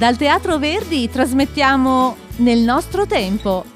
[0.00, 3.66] Dal Teatro Verdi trasmettiamo Nel nostro tempo.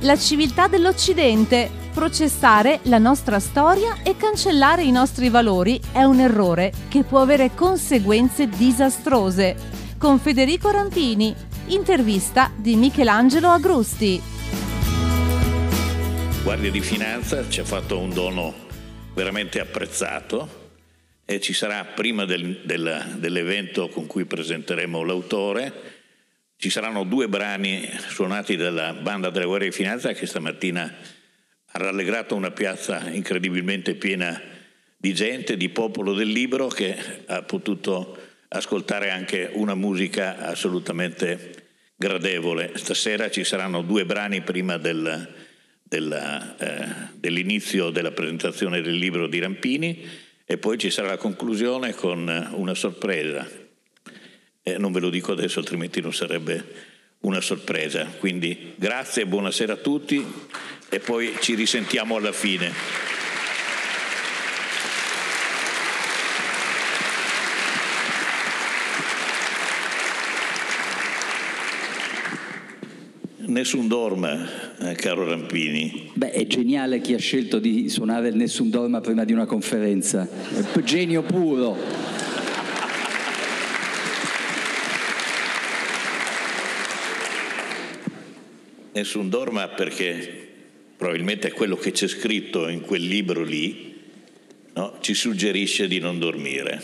[0.00, 1.70] La civiltà dell'Occidente.
[1.92, 7.50] Processare la nostra storia e cancellare i nostri valori è un errore che può avere
[7.54, 9.54] conseguenze disastrose.
[9.98, 11.34] Con Federico Rampini.
[11.66, 14.18] Intervista di Michelangelo Agrusti.
[16.42, 18.54] Guardia di Finanza ci ha fatto un dono
[19.12, 20.64] veramente apprezzato
[21.28, 25.94] e ci sarà prima del, del, dell'evento con cui presenteremo l'autore,
[26.56, 30.84] ci saranno due brani suonati dalla banda della Guardia di Finanza che stamattina
[31.72, 34.40] ha rallegrato una piazza incredibilmente piena
[34.96, 38.16] di gente, di popolo del libro che ha potuto
[38.48, 41.64] ascoltare anche una musica assolutamente
[41.96, 42.70] gradevole.
[42.76, 45.34] Stasera ci saranno due brani prima del,
[45.82, 51.92] della, eh, dell'inizio della presentazione del libro di Rampini e poi ci sarà la conclusione
[51.92, 53.46] con una sorpresa.
[54.62, 56.64] Eh, non ve lo dico adesso, altrimenti non sarebbe
[57.20, 58.04] una sorpresa.
[58.04, 60.24] Quindi grazie e buonasera a tutti
[60.88, 62.72] e poi ci risentiamo alla fine.
[73.56, 76.10] Nessun Dorma, eh, caro Rampini.
[76.12, 80.28] Beh, è geniale chi ha scelto di suonare il Nessun Dorma prima di una conferenza.
[80.84, 81.74] Genio puro.
[88.92, 90.48] Nessun Dorma perché
[90.94, 93.94] probabilmente è quello che c'è scritto in quel libro lì,
[94.74, 94.98] no?
[95.00, 96.82] ci suggerisce di non dormire.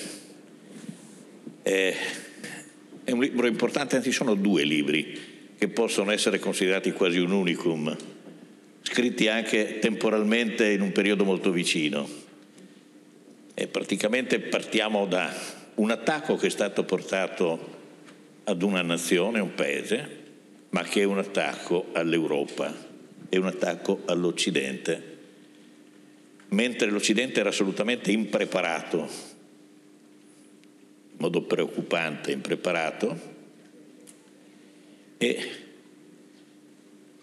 [1.61, 1.95] È,
[3.05, 5.32] è un libro importante, anzi sono due libri
[5.63, 7.97] che possono essere considerati quasi un unicum,
[8.83, 12.05] scritti anche temporalmente in un periodo molto vicino.
[13.55, 15.33] E praticamente partiamo da
[15.77, 17.79] un attacco che è stato portato
[18.43, 20.19] ad una nazione, un paese,
[20.71, 22.75] ma che è un attacco all'Europa,
[23.29, 25.19] è un attacco all'Occidente,
[26.49, 28.99] mentre l'Occidente era assolutamente impreparato,
[31.13, 33.32] in modo preoccupante impreparato,
[35.23, 35.39] e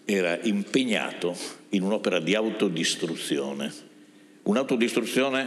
[0.06, 1.36] era impegnato
[1.70, 3.70] in un'opera di autodistruzione,
[4.44, 5.46] un'autodistruzione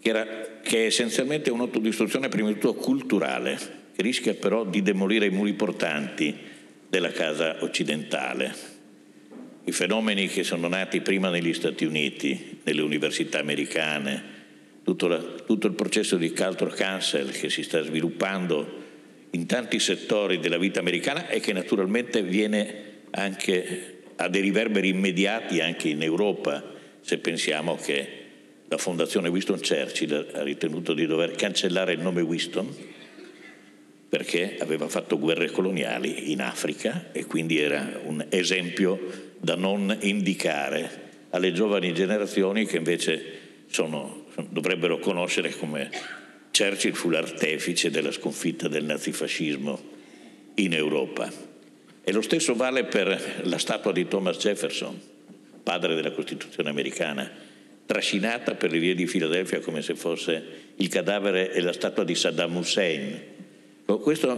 [0.00, 0.26] che, era,
[0.62, 3.58] che è essenzialmente un'autodistruzione prima di tutto culturale,
[3.94, 6.34] che rischia però di demolire i muri portanti
[6.88, 8.76] della casa occidentale.
[9.64, 14.36] I fenomeni che sono nati prima negli Stati Uniti, nelle università americane,
[14.82, 18.86] tutto, la, tutto il processo di culture cancel che si sta sviluppando
[19.30, 25.60] in tanti settori della vita americana e che naturalmente viene anche a dei riverberi immediati
[25.60, 26.62] anche in Europa,
[27.00, 28.08] se pensiamo che
[28.68, 32.74] la Fondazione Winston Churchill ha ritenuto di dover cancellare il nome Winston
[34.08, 41.06] perché aveva fatto guerre coloniali in Africa e quindi era un esempio da non indicare
[41.30, 43.24] alle giovani generazioni che invece
[43.66, 45.90] sono, dovrebbero conoscere come
[46.50, 49.80] Churchill fu l'artefice della sconfitta del nazifascismo
[50.54, 51.30] in Europa.
[52.02, 54.98] E lo stesso vale per la statua di Thomas Jefferson,
[55.62, 57.30] padre della Costituzione americana,
[57.86, 60.42] trascinata per le vie di Filadelfia come se fosse
[60.76, 63.20] il cadavere e la statua di Saddam Hussein.
[63.84, 64.28] Questi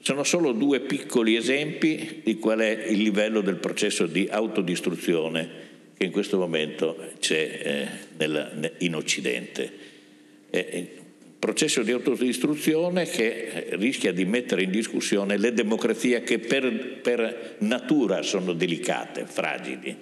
[0.00, 5.64] sono solo due piccoli esempi di qual è il livello del processo di autodistruzione
[5.96, 9.72] che in questo momento c'è eh, in Occidente.
[11.46, 17.54] Processo di autodistruzione che eh, rischia di mettere in discussione le democrazie che per, per
[17.58, 19.96] natura sono delicate, fragili.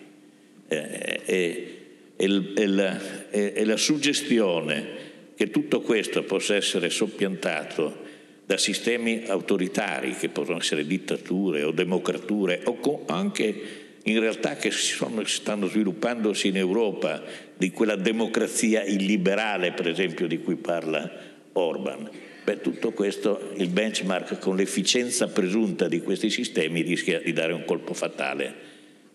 [0.67, 1.79] Eh, e,
[2.17, 5.03] e, e, e la suggestione
[5.35, 8.01] che tutto questo possa essere soppiantato
[8.47, 15.25] da sistemi autoritari che possono essere dittature o democrature o anche in realtà che sono,
[15.27, 17.23] stanno sviluppandosi in Europa
[17.55, 22.09] di quella democrazia illiberale per esempio di cui parla Orban.
[22.45, 27.65] Beh, tutto questo, il benchmark con l'efficienza presunta di questi sistemi rischia di dare un
[27.65, 28.55] colpo fatale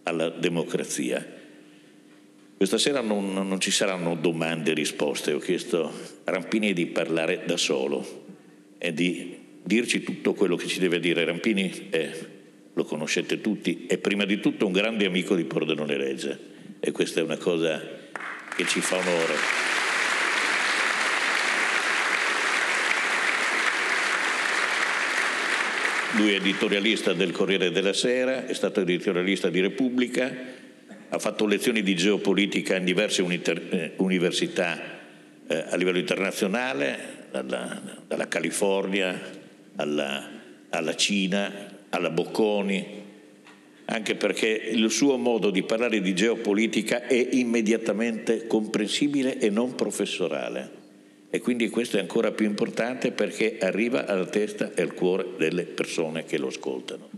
[0.04, 1.38] alla democrazia.
[2.58, 5.92] Questa sera non, non ci saranno domande e risposte, ho chiesto
[6.24, 8.26] a Rampini di parlare da solo
[8.78, 11.24] e di dirci tutto quello che ci deve dire.
[11.24, 12.12] Rampini è,
[12.74, 16.38] lo conoscete tutti, è prima di tutto un grande amico di Pordenone Reggia
[16.80, 17.80] e questa è una cosa
[18.56, 19.69] che ci fa onore.
[26.18, 30.32] Lui è editorialista del Corriere della Sera, è stato editorialista di Repubblica,
[31.08, 34.82] ha fatto lezioni di geopolitica in diverse eh, università
[35.48, 39.22] eh, a livello internazionale, dalla, dalla California
[39.76, 40.28] alla,
[40.70, 41.52] alla Cina,
[41.90, 43.04] alla Bocconi,
[43.86, 50.79] anche perché il suo modo di parlare di geopolitica è immediatamente comprensibile e non professorale.
[51.32, 55.64] E quindi questo è ancora più importante perché arriva alla testa e al cuore delle
[55.64, 57.10] persone che lo ascoltano.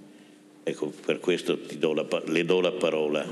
[0.63, 3.25] Ecco, per questo do la, le do la parola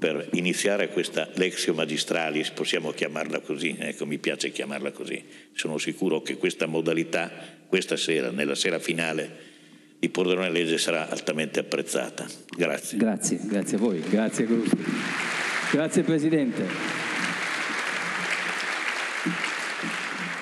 [0.00, 5.22] per iniziare questa Lexio Magistralis, possiamo chiamarla così, ecco, mi piace chiamarla così.
[5.52, 7.30] Sono sicuro che questa modalità,
[7.66, 9.48] questa sera, nella sera finale,
[9.98, 12.26] di Pordenone Legge sarà altamente apprezzata.
[12.56, 12.96] Grazie.
[12.96, 14.78] Grazie, grazie a voi, grazie Augusto.
[15.70, 17.09] Grazie Presidente.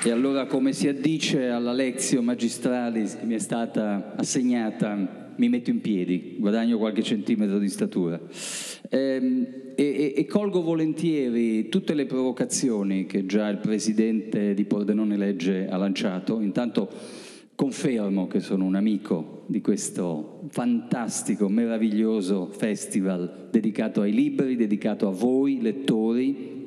[0.05, 5.71] E allora come si addice alla Lexio Magistralis che mi è stata assegnata, mi metto
[5.71, 8.21] in piedi, guadagno qualche centimetro di statura.
[8.91, 15.17] Ehm, e, e, e, colgo volentieri tutte le provocazioni che già il Presidente di Pordenone
[15.17, 16.41] Legge ha lanciato.
[16.41, 16.89] Intanto
[17.57, 25.11] confermo che sono un amico di questo fantastico, meraviglioso festival dedicato ai libri, dedicato a
[25.11, 26.58] voi lettori,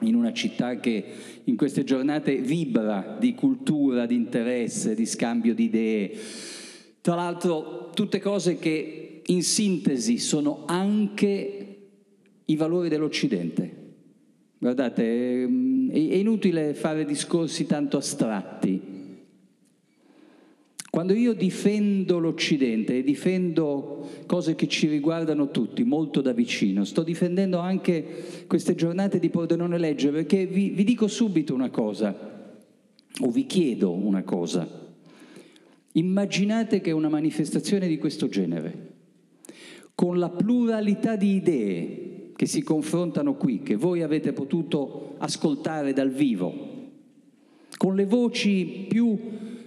[0.00, 1.04] in una città che
[1.44, 6.12] in queste giornate vibra di cultura, di interesse, di scambio di idee.
[7.00, 11.76] Tra l'altro tutte cose che in sintesi sono anche
[12.44, 13.76] i valori dell'Occidente.
[14.58, 15.46] Guardate, è
[15.96, 18.97] inutile fare discorsi tanto astratti,
[20.90, 27.02] quando io difendo l'Occidente e difendo cose che ci riguardano tutti molto da vicino, sto
[27.02, 32.38] difendendo anche queste giornate di Pordenone Legge perché vi, vi dico subito una cosa,
[33.20, 34.66] o vi chiedo una cosa.
[35.92, 38.86] Immaginate che una manifestazione di questo genere,
[39.94, 46.10] con la pluralità di idee che si confrontano qui, che voi avete potuto ascoltare dal
[46.10, 46.76] vivo,
[47.76, 49.18] con le voci più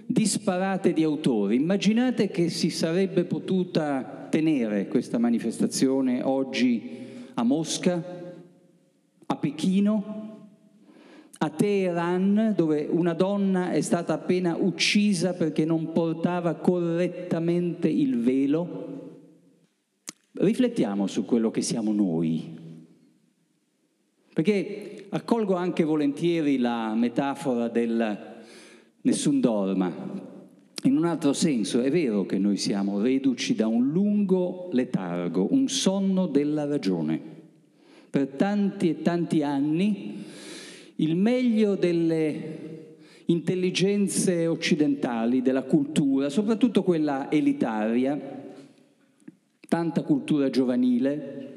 [0.06, 1.56] disparate di autori.
[1.56, 7.00] Immaginate che si sarebbe potuta tenere questa manifestazione oggi
[7.34, 8.02] a Mosca,
[9.26, 10.30] a Pechino,
[11.38, 18.90] a Teheran, dove una donna è stata appena uccisa perché non portava correttamente il velo.
[20.34, 22.58] Riflettiamo su quello che siamo noi,
[24.32, 28.31] perché accolgo anche volentieri la metafora del
[29.02, 30.30] nessun dorma.
[30.84, 35.68] In un altro senso è vero che noi siamo reduci da un lungo letargo, un
[35.68, 37.20] sonno della ragione.
[38.10, 40.24] Per tanti e tanti anni
[40.96, 42.70] il meglio delle
[43.26, 48.40] intelligenze occidentali, della cultura, soprattutto quella elitaria,
[49.68, 51.50] tanta cultura giovanile,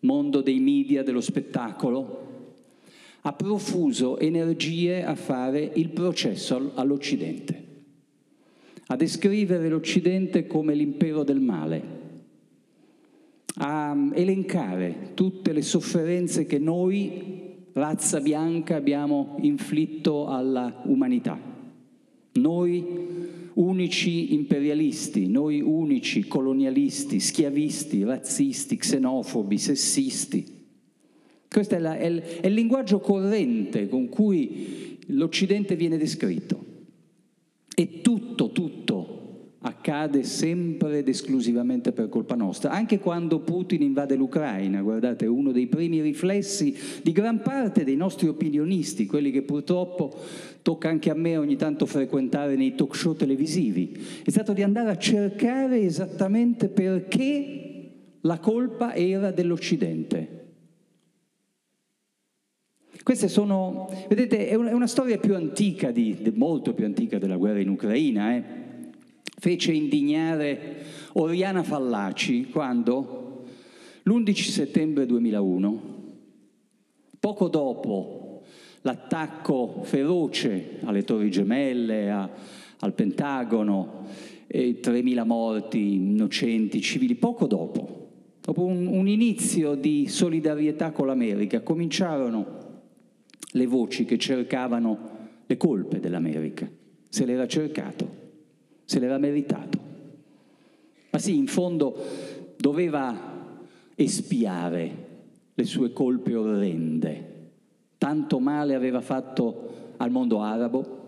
[0.00, 2.25] mondo dei media, dello spettacolo,
[3.26, 7.64] ha profuso energie a fare il processo all'Occidente,
[8.86, 11.82] a descrivere l'Occidente come l'impero del male,
[13.56, 21.36] a elencare tutte le sofferenze che noi, razza bianca, abbiamo inflitto alla umanità.
[22.34, 22.84] Noi
[23.54, 30.55] unici imperialisti, noi unici colonialisti, schiavisti, razzisti, xenofobi, sessisti,
[31.56, 36.62] questo è, la, è, il, è il linguaggio corrente con cui l'Occidente viene descritto.
[37.74, 44.82] E tutto, tutto accade sempre ed esclusivamente per colpa nostra, anche quando Putin invade l'Ucraina,
[44.82, 50.14] guardate, uno dei primi riflessi di gran parte dei nostri opinionisti, quelli che purtroppo
[50.60, 54.90] tocca anche a me ogni tanto frequentare nei talk show televisivi, è stato di andare
[54.90, 60.35] a cercare esattamente perché la colpa era dell'Occidente.
[63.06, 67.68] Queste sono, vedete, è una, storia più antica, di, molto più antica della guerra in
[67.68, 68.34] Ucraina.
[68.34, 68.42] Eh?
[69.38, 70.78] Fece indignare
[71.12, 73.44] Oriana Fallaci quando,
[74.02, 75.82] l'11 settembre 2001,
[77.20, 78.42] poco dopo
[78.80, 82.28] l'attacco feroce alle Torri Gemelle, a,
[82.80, 84.06] al Pentagono,
[84.50, 88.08] 3.000 morti innocenti, civili, poco dopo,
[88.40, 92.64] dopo un, un inizio di solidarietà con l'America, cominciarono
[93.56, 94.98] le voci che cercavano
[95.46, 96.68] le colpe dell'America.
[97.08, 98.08] Se l'era cercato,
[98.84, 99.78] se l'era meritato.
[101.10, 101.96] Ma sì, in fondo
[102.58, 103.54] doveva
[103.94, 105.04] espiare
[105.54, 107.34] le sue colpe orrende.
[107.96, 111.05] Tanto male aveva fatto al mondo arabo,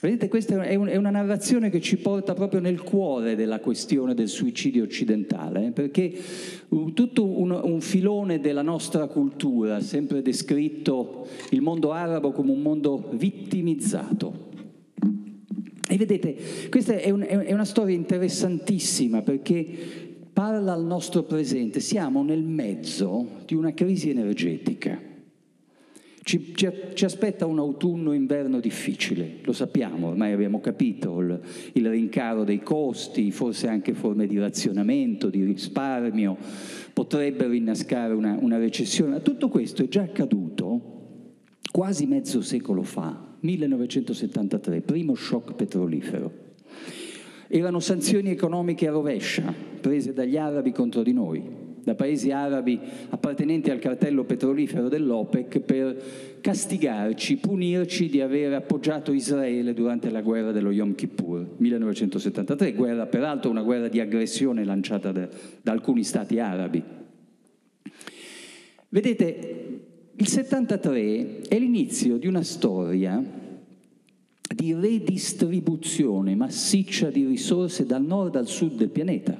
[0.00, 4.84] Vedete, questa è, una narrazione che ci porta proprio nel cuore della questione del suicidio
[4.84, 6.16] occidentale, eh, perché
[6.94, 12.62] tutto un, un, filone della nostra cultura ha sempre descritto il mondo arabo come un
[12.62, 14.46] mondo vittimizzato.
[15.88, 16.36] E vedete,
[16.70, 19.66] questa è, un, è una storia interessantissima perché
[20.32, 21.80] parla al nostro presente.
[21.80, 25.07] Siamo nel mezzo di una crisi energetica.
[26.28, 31.40] Ci, ci, ci, aspetta un autunno-inverno difficile, lo sappiamo, ormai abbiamo capito il,
[31.72, 36.36] il, rincaro dei costi, forse anche forme di razionamento, di risparmio,
[36.92, 39.22] potrebbero innescare una, una recessione.
[39.22, 41.32] Tutto questo è già accaduto
[41.72, 46.30] quasi mezzo secolo fa, 1973, primo shock petrolifero.
[47.46, 52.78] Erano sanzioni economiche a rovescia, prese dagli arabi contro di noi, da paesi arabi
[53.10, 56.02] appartenenti al cartello petrolifero dell'OPEC per
[56.40, 63.50] castigarci, punirci di aver appoggiato Israele durante la guerra dello Yom Kippur, 1973, guerra peraltro
[63.50, 65.28] una guerra di aggressione lanciata da,
[65.62, 66.82] da alcuni stati arabi.
[68.90, 69.80] Vedete,
[70.14, 73.22] il 73 è l'inizio di una storia
[74.54, 79.38] di redistribuzione massiccia di risorse dal nord al sud del pianeta.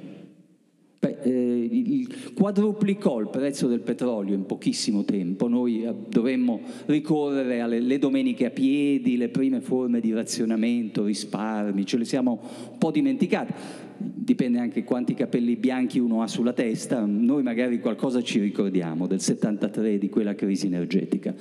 [1.01, 8.47] Eh, quadruplicò il prezzo del petrolio in pochissimo tempo, noi eh, dovremmo ricorrere alle domeniche
[8.47, 12.41] a piedi, le prime forme di razionamento, risparmi, ce le siamo
[12.71, 13.87] un po' dimenticate.
[13.97, 19.21] Dipende anche quanti capelli bianchi uno ha sulla testa, noi magari qualcosa ci ricordiamo del
[19.21, 21.33] 73 di quella crisi energetica,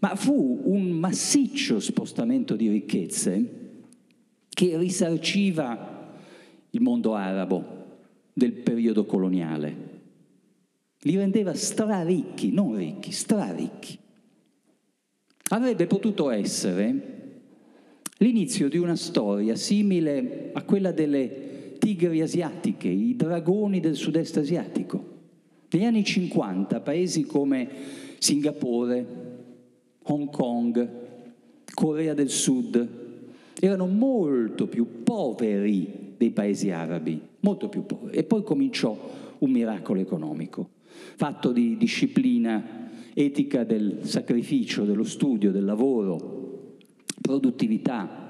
[0.00, 3.58] ma fu un massiccio spostamento di ricchezze
[4.48, 6.14] che risarciva
[6.70, 7.78] il mondo arabo
[8.32, 9.98] del periodo coloniale.
[11.02, 13.98] Li rendeva straricchi, non ricchi, straricchi.
[15.50, 17.18] Avrebbe potuto essere
[18.18, 25.18] l'inizio di una storia simile a quella delle tigri asiatiche, i dragoni del sud-est asiatico.
[25.70, 27.68] Negli anni 50 paesi come
[28.18, 29.06] Singapore,
[30.02, 30.88] Hong Kong,
[31.72, 32.88] Corea del Sud
[33.58, 38.16] erano molto più poveri dei paesi arabi, molto più poveri.
[38.16, 38.96] E poi cominciò
[39.38, 40.70] un miracolo economico,
[41.16, 46.76] fatto di disciplina etica del sacrificio, dello studio, del lavoro,
[47.20, 48.28] produttività,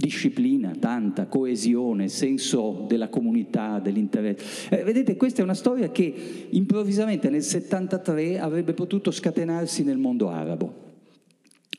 [0.00, 4.80] disciplina, tanta coesione, senso della comunità, dell'interesse.
[4.80, 10.30] Eh, vedete, questa è una storia che improvvisamente nel 73 avrebbe potuto scatenarsi nel mondo
[10.30, 10.88] arabo.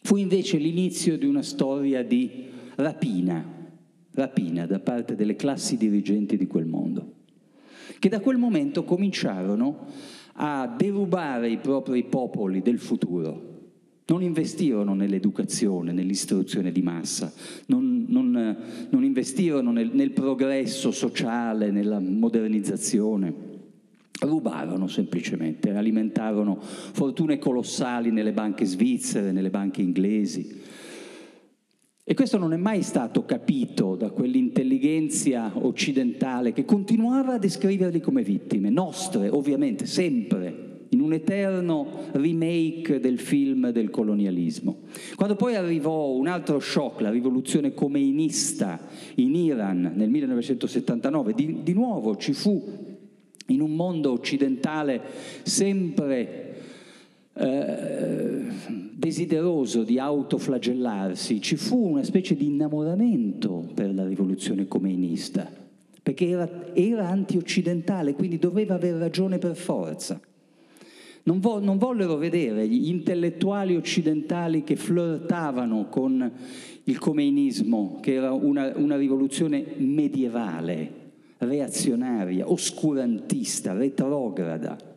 [0.04, 2.46] Fu invece l'inizio di una storia di
[2.76, 3.61] rapina,
[4.14, 7.14] rapina da parte delle classi dirigenti di quel mondo,
[8.00, 9.88] che da quel momento cominciarono
[10.34, 13.52] a derubare i propri popoli del futuro
[14.12, 17.32] non investirono nell'educazione, nell'istruzione di massa,
[17.68, 18.58] non, non,
[18.90, 23.50] non investirono nel, nel progresso sociale, nella modernizzazione.
[24.20, 30.62] Rubarono semplicemente, alimentarono fortune colossali nelle banche svizzere, nelle banche inglesi.
[32.12, 38.22] E questo non è mai stato capito da quell'intelligenza occidentale che continuava a descriverli come
[38.22, 44.80] vittime, nostre ovviamente, sempre, in un eterno remake del film del colonialismo.
[45.16, 51.72] Quando poi arrivò un altro shock, la rivoluzione comeinista in Iran nel 1979, di, di
[51.72, 52.90] nuovo ci fu
[53.48, 55.02] in un mondo occidentale
[55.44, 56.51] sempre
[57.34, 58.46] eh,
[58.92, 65.50] desideroso di autoflagellarsi, ci fu una specie di innamoramento per la rivoluzione comeinista,
[66.04, 70.20] perché era, era anti-occidentale, quindi doveva aver ragione per forza.
[71.24, 76.32] Non, vo- non, vollero vedere gli intellettuali occidentali che flirtavano con
[76.84, 80.92] il comeinismo, che era una, una rivoluzione medievale,
[81.38, 84.91] reazionaria, oscurantista, retrograda.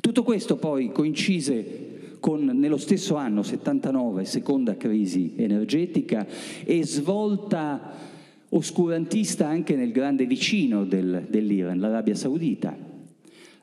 [0.00, 6.26] Tutto questo poi coincise con, nello stesso anno, 79, seconda crisi energetica
[6.64, 8.06] e svolta
[8.50, 12.88] oscurantista anche nel grande vicino del, dell'Iran, l'Arabia Saudita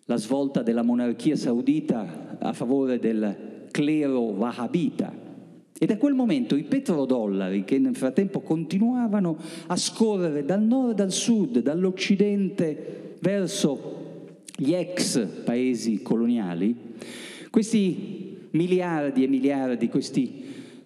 [0.06, 5.24] la svolta della monarchia saudita a favore del clero wahhabita.
[5.78, 11.12] E da quel momento i petrodollari, che nel frattempo continuavano a scorrere dal nord al
[11.12, 14.05] sud, dall'occidente verso
[14.58, 16.76] gli ex paesi coloniali,
[17.50, 20.44] questi miliardi e miliardi, questi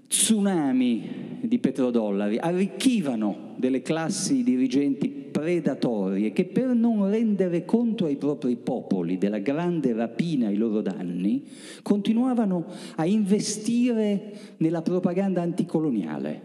[0.07, 8.55] tsunami di petrodollari arricchivano delle classi dirigenti predatorie che per non rendere conto ai propri
[8.55, 11.43] popoli della grande rapina ai loro danni,
[11.83, 16.41] continuavano a investire nella propaganda anticoloniale,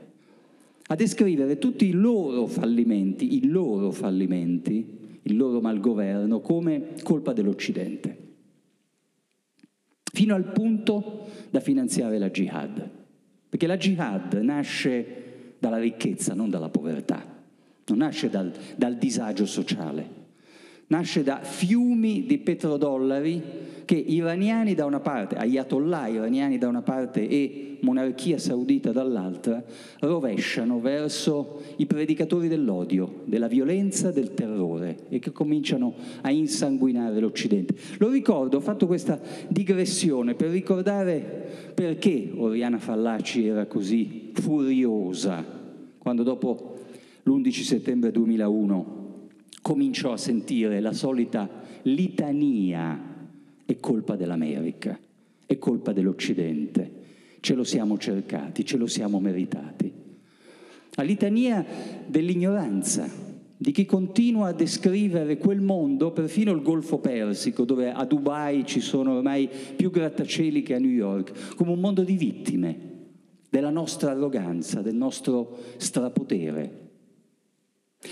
[0.88, 8.18] a descrivere tutti i loro fallimenti, i loro fallimenti, il loro malgoverno come colpa dell'Occidente,
[10.12, 12.90] fino al punto da finanziare la jihad.
[13.48, 17.24] Perché la jihad nasce dalla ricchezza, non dalla povertà,
[17.86, 20.23] non nasce dal, dal disagio sociale,
[20.88, 23.42] nasce da fiumi di petrodollari
[23.84, 29.62] che iraniani da una parte, ayatollah iraniani da una parte e monarchia saudita dall'altra,
[30.00, 37.74] rovesciano verso i predicatori dell'odio, della violenza, del terrore e che cominciano a insanguinare l'Occidente.
[37.98, 45.44] Lo ricordo, ho fatto questa digressione per ricordare perché Oriana Fallaci era così furiosa
[45.98, 46.78] quando dopo
[47.22, 49.03] l'11 settembre 2001
[49.64, 51.48] cominciò a sentire la solita
[51.84, 53.00] litania
[53.64, 55.00] è colpa dell'America,
[55.46, 56.92] è colpa dell'Occidente,
[57.40, 59.90] ce lo siamo cercati, ce lo siamo meritati.
[60.96, 61.64] La litania
[62.06, 63.08] dell'ignoranza,
[63.56, 68.80] di chi continua a descrivere quel mondo, perfino il Golfo Persico, dove a Dubai ci
[68.80, 72.78] sono ormai più grattacieli che a New York, come un mondo di vittime
[73.48, 76.83] della nostra arroganza, del nostro strapotere.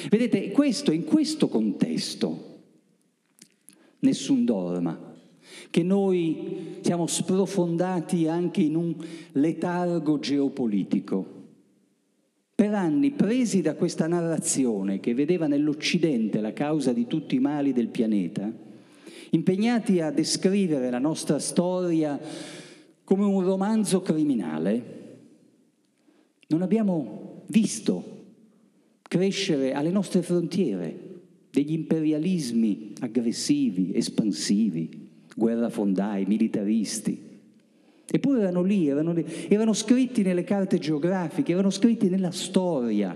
[0.08, 2.50] Vedete, questo, in questo contesto
[4.00, 5.11] nessun dorma,
[5.70, 8.94] che noi siamo sprofondati anche in un
[9.32, 11.40] letargo geopolitico.
[12.54, 17.72] Per anni, presi da questa narrazione che vedeva nell'Occidente la causa di tutti i mali
[17.72, 18.50] del pianeta,
[19.30, 22.18] impegnati a descrivere la nostra storia
[23.04, 25.00] come un romanzo criminale,
[26.49, 28.12] non abbiamo visto
[29.12, 30.99] crescere alle nostre frontiere
[31.50, 37.21] degli imperialismi aggressivi, espansivi, guerrafondai, militaristi.
[38.11, 43.14] Eppure erano lì, erano lì, erano scritti nelle carte geografiche, erano scritti nella storia.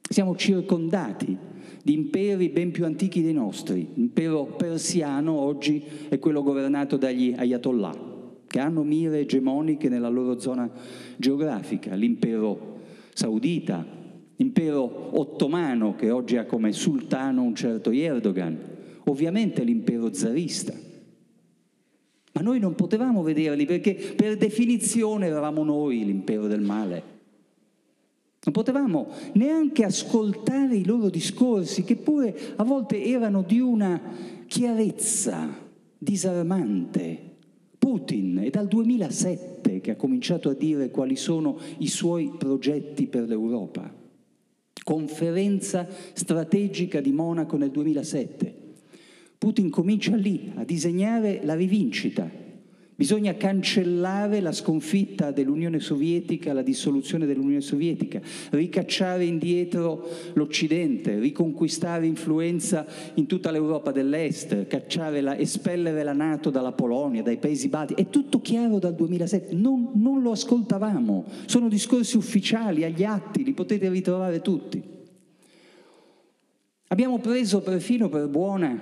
[0.00, 1.36] Siamo circondati
[1.84, 3.88] di imperi ben più antichi dei nostri.
[3.92, 7.94] L'impero persiano oggi è quello governato dagli ayatollah,
[8.46, 10.70] che hanno mire egemoniche nella loro zona
[11.18, 11.94] geografica.
[11.94, 12.71] L'impero
[13.12, 13.84] saudita,
[14.36, 18.58] l'impero ottomano, che oggi ha come sultano un certo Erdogan,
[19.04, 20.72] ovviamente l'impero zarista.
[22.34, 27.10] Ma noi non potevamo vederli perché per definizione eravamo noi l'impero del male.
[28.44, 34.00] Non potevamo neanche ascoltare i loro discorsi, che pure a volte erano di una
[34.46, 35.48] chiarezza
[35.96, 37.31] disarmante.
[37.82, 43.26] Putin è dal 2007 che ha cominciato a dire quali sono i suoi progetti per
[43.26, 43.92] l'Europa.
[44.84, 48.54] Conferenza strategica di Monaco nel 2007.
[49.36, 52.30] Putin comincia lì a disegnare la rivincita.
[53.02, 62.86] Bisogna cancellare la sconfitta dell'Unione Sovietica, la dissoluzione dell'Unione Sovietica, ricacciare indietro l'Occidente, riconquistare influenza
[63.14, 64.68] in tutta l'Europa dell'Est,
[65.20, 67.94] la, espellere la Nato dalla Polonia, dai paesi balti.
[67.94, 73.52] È tutto chiaro dal 2007, non, non lo ascoltavamo, sono discorsi ufficiali, agli atti, li
[73.52, 74.80] potete ritrovare tutti.
[76.86, 78.80] Abbiamo preso perfino per buona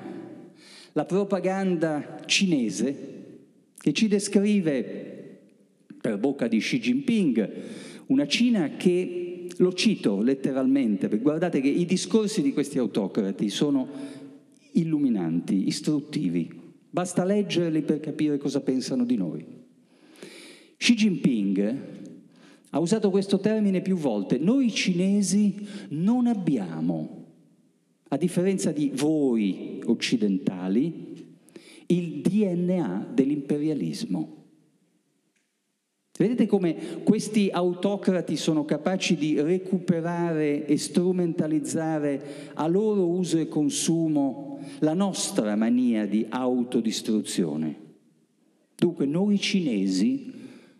[0.92, 3.19] la propaganda cinese
[3.80, 5.38] che ci descrive,
[6.00, 7.50] per bocca di Xi Jinping,
[8.06, 13.88] una Cina che, lo cito letteralmente, guardate che i discorsi di questi autocrati sono
[14.72, 16.50] illuminanti, istruttivi,
[16.90, 19.44] basta leggerli per capire cosa pensano di noi.
[20.76, 21.76] Xi Jinping
[22.70, 25.54] ha usato questo termine più volte, noi cinesi
[25.90, 27.24] non abbiamo
[28.08, 31.09] a differenza di voi occidentali,
[31.90, 34.38] il DNA dell'imperialismo.
[36.20, 44.60] Vedete come questi autocrati sono capaci di recuperare e strumentalizzare a loro uso e consumo
[44.80, 47.88] la nostra mania di autodistruzione.
[48.76, 50.30] Dunque noi cinesi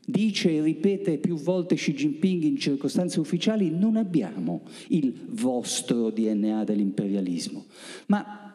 [0.04, 6.64] dice e ripete più volte Xi Jinping in circostanze ufficiali, non abbiamo il vostro DNA
[6.64, 7.64] dell'imperialismo.
[8.08, 8.49] Ma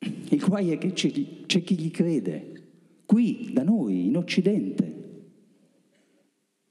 [0.00, 1.10] il guai è che c'è,
[1.46, 2.52] c'è chi gli crede,
[3.04, 4.98] qui, da noi, in Occidente.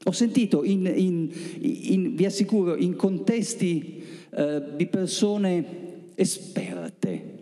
[0.06, 7.38] Ho sentito, in, in, in, vi assicuro, in contesti eh, di persone esperte,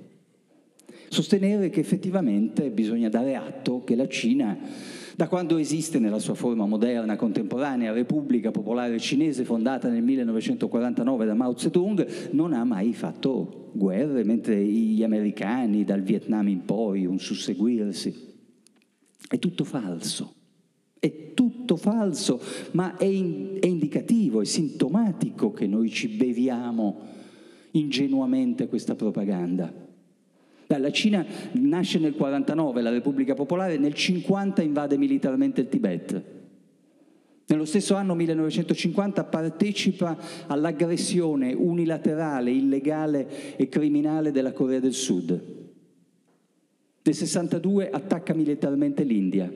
[1.07, 4.57] sostenere che effettivamente bisogna dare atto che la Cina
[5.17, 11.33] da quando esiste nella sua forma moderna, contemporanea, Repubblica Popolare Cinese fondata nel 1949 da
[11.33, 17.19] Mao Zedong, non ha mai fatto guerre, mentre gli americani dal Vietnam in poi, un
[17.19, 18.35] susseguirsi.
[19.27, 20.33] È tutto falso.
[20.99, 26.99] È tutto falso, ma è, in, è indicativo, è sintomatico che noi ci beviamo
[27.71, 29.71] ingenuamente questa propaganda.
[30.67, 36.36] La Cina nasce nel 49, la Repubblica Popolare, nel 50 invade militarmente il Tibet.
[37.49, 45.55] Nello stesso anno 1950 partecipa all'aggressione unilaterale, illegale e criminale della Corea del Sud.
[47.03, 49.49] Nel 62 attacca militarmente l'India.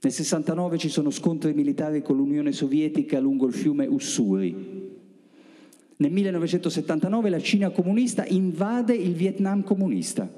[0.00, 4.86] Nel 69 ci sono scontri militari con l'Unione Sovietica lungo il fiume Ussuri.
[5.96, 10.30] Nel 1979 la Cina comunista invade il Vietnam comunista.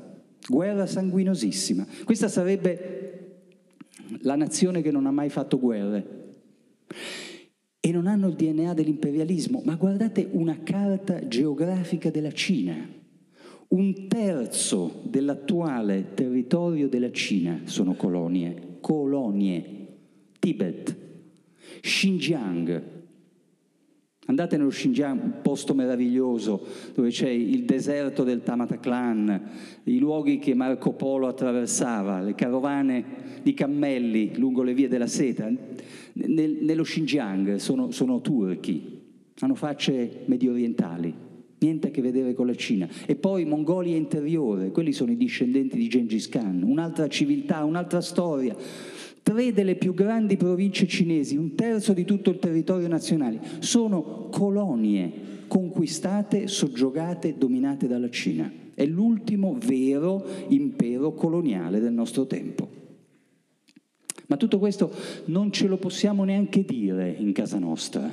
[0.49, 1.87] Guerra sanguinosissima.
[2.05, 3.20] Questa sarebbe
[4.23, 6.19] la nazione che non ha mai fatto guerre.
[7.81, 12.77] E non hanno il DNA dell'imperialismo, ma guardate una carta geografica della Cina.
[13.69, 19.79] Un terzo dell'attuale territorio della Cina sono colonie, colonie.
[20.41, 20.97] Tibet,
[21.81, 23.00] Xinjiang,
[24.31, 26.65] Andate nello Xinjiang, un posto meraviglioso
[26.95, 29.51] dove c'è il deserto del Tamataclan,
[29.85, 33.05] i luoghi che Marco Polo attraversava, le carovane
[33.43, 35.51] di cammelli lungo le vie della seta.
[36.13, 39.01] Nel, nello Xinjiang sono, sono turchi,
[39.41, 41.13] hanno facce medio orientali,
[41.59, 42.89] niente a che vedere con la Cina.
[43.07, 48.55] E poi Mongolia interiore, quelli sono i discendenti di Gengis Khan, un'altra civiltà, un'altra storia
[49.31, 55.45] Tre delle più grandi province cinesi, un terzo di tutto il territorio nazionale, sono colonie
[55.47, 58.53] conquistate, soggiogate, dominate dalla Cina.
[58.75, 62.69] È l'ultimo vero impero coloniale del nostro tempo.
[64.27, 64.93] Ma tutto questo
[65.27, 68.13] non ce lo possiamo neanche dire in casa nostra.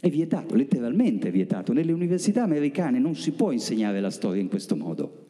[0.00, 1.72] È vietato, letteralmente vietato.
[1.72, 5.28] Nelle università americane non si può insegnare la storia in questo modo.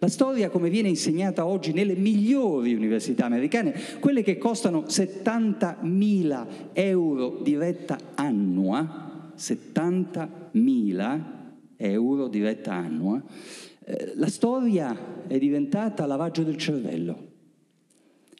[0.00, 7.40] La storia come viene insegnata oggi nelle migliori università americane, quelle che costano 70.000 euro
[7.42, 11.20] di retta annua, 70.000
[11.76, 13.20] euro di retta annua,
[13.84, 17.26] eh, la storia è diventata lavaggio del cervello,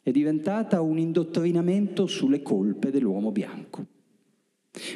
[0.01, 3.85] è diventata un indottrinamento sulle colpe dell'uomo bianco.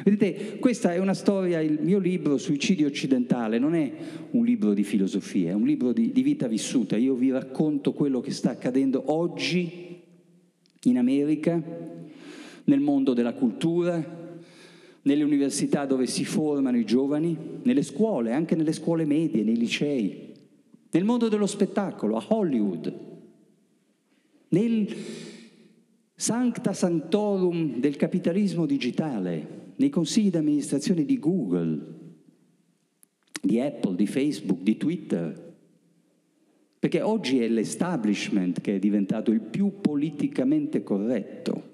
[0.02, 3.58] Vedete, questa è una storia, il mio libro Suicidio occidentale.
[3.58, 3.92] Non è
[4.30, 6.96] un libro di filosofia, è un libro di, di vita vissuta.
[6.96, 10.00] Io vi racconto quello che sta accadendo oggi
[10.82, 11.62] in America,
[12.64, 14.22] nel mondo della cultura,
[15.02, 20.32] nelle università dove si formano i giovani, nelle scuole, anche nelle scuole medie, nei licei,
[20.90, 22.92] nel mondo dello spettacolo, a Hollywood,
[24.48, 24.94] nel
[26.14, 31.94] sancta sanctorum del capitalismo digitale, nei consigli di amministrazione di Google,
[33.40, 35.54] di Apple, di Facebook, di Twitter.
[36.78, 41.72] Perché oggi è l'establishment che è diventato il più politicamente corretto.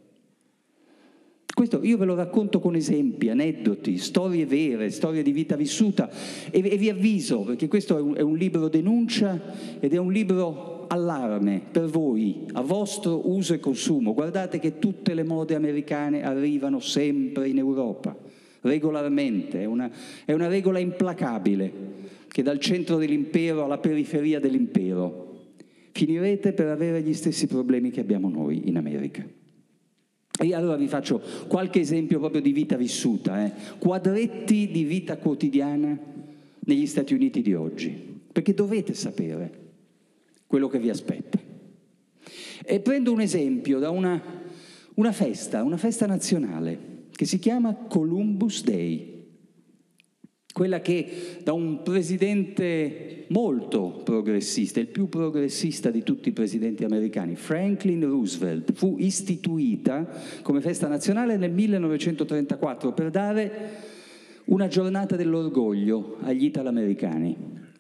[1.53, 6.09] Questo io ve lo racconto con esempi, aneddoti, storie vere, storie di vita vissuta
[6.51, 10.11] e, e vi avviso, perché questo è un, è un libro denuncia ed è un
[10.11, 14.13] libro allarme per voi, a vostro uso e consumo.
[14.13, 18.17] Guardate che tutte le mode americane arrivano sempre in Europa,
[18.63, 19.91] regolarmente, è una,
[20.25, 25.29] è una regola implacabile, che dal centro dell'impero alla periferia dell'impero
[25.93, 29.25] finirete per avere gli stessi problemi che abbiamo noi in America.
[30.43, 33.53] E allora vi faccio qualche esempio proprio di vita vissuta, eh?
[33.79, 35.99] quadretti di vita quotidiana
[36.61, 39.70] negli Stati Uniti di oggi, perché dovete sapere
[40.51, 41.39] quello che vi aspetta.
[42.65, 44.21] E prendo un esempio da una,
[44.95, 49.19] una festa, una festa nazionale, che si chiama Columbus Day
[50.53, 57.37] quella che da un presidente molto progressista, il più progressista di tutti i presidenti americani,
[57.37, 60.09] Franklin Roosevelt, fu istituita
[60.43, 63.71] come festa nazionale nel 1934 per dare
[64.47, 67.37] una giornata dell'orgoglio agli italoamericani,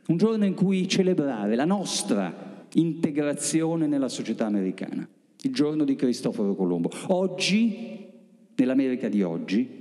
[0.06, 5.08] un giorno in cui celebrare la nostra integrazione nella società americana,
[5.42, 6.90] il giorno di Cristoforo Colombo.
[7.08, 8.06] Oggi,
[8.54, 9.78] nell'America di oggi,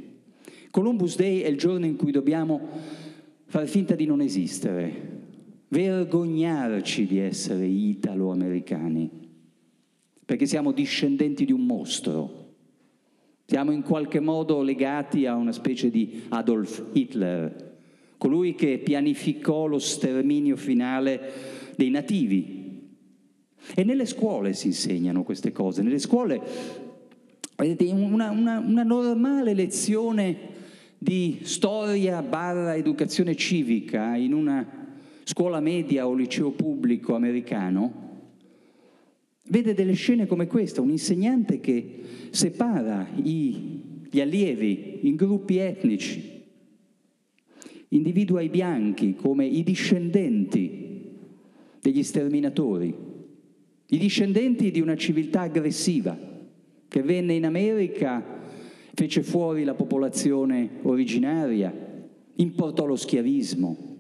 [0.71, 2.62] Columbus Day è il giorno in cui dobbiamo
[3.45, 5.17] fare finta di non esistere,
[5.69, 9.10] vergognarci di essere italo-americani,
[10.23, 12.38] perché siamo discendenti di un mostro.
[13.45, 17.78] Siamo in qualche modo legati a una specie di Adolf Hitler,
[18.19, 21.32] colui che pianificò lo sterminio finale
[21.75, 22.68] dei nativi,
[23.75, 26.41] e nelle scuole si insegnano queste cose, nelle scuole,
[27.55, 30.58] vedete, una, una, una normale lezione
[30.97, 34.88] di storia barra educazione civica in una
[35.23, 38.08] scuola media o liceo pubblico americano,
[39.43, 41.99] vede delle scene come questa, un insegnante che
[42.32, 46.41] separa i, gli allievi in gruppi etnici,
[47.89, 51.12] individua i bianchi come i discendenti
[51.82, 52.93] degli sterminatori,
[53.91, 56.17] i discendenti di una civiltà aggressiva
[56.88, 58.23] che venne in America
[58.93, 61.73] fece fuori la popolazione originaria,
[62.36, 63.97] importò lo schiavismo,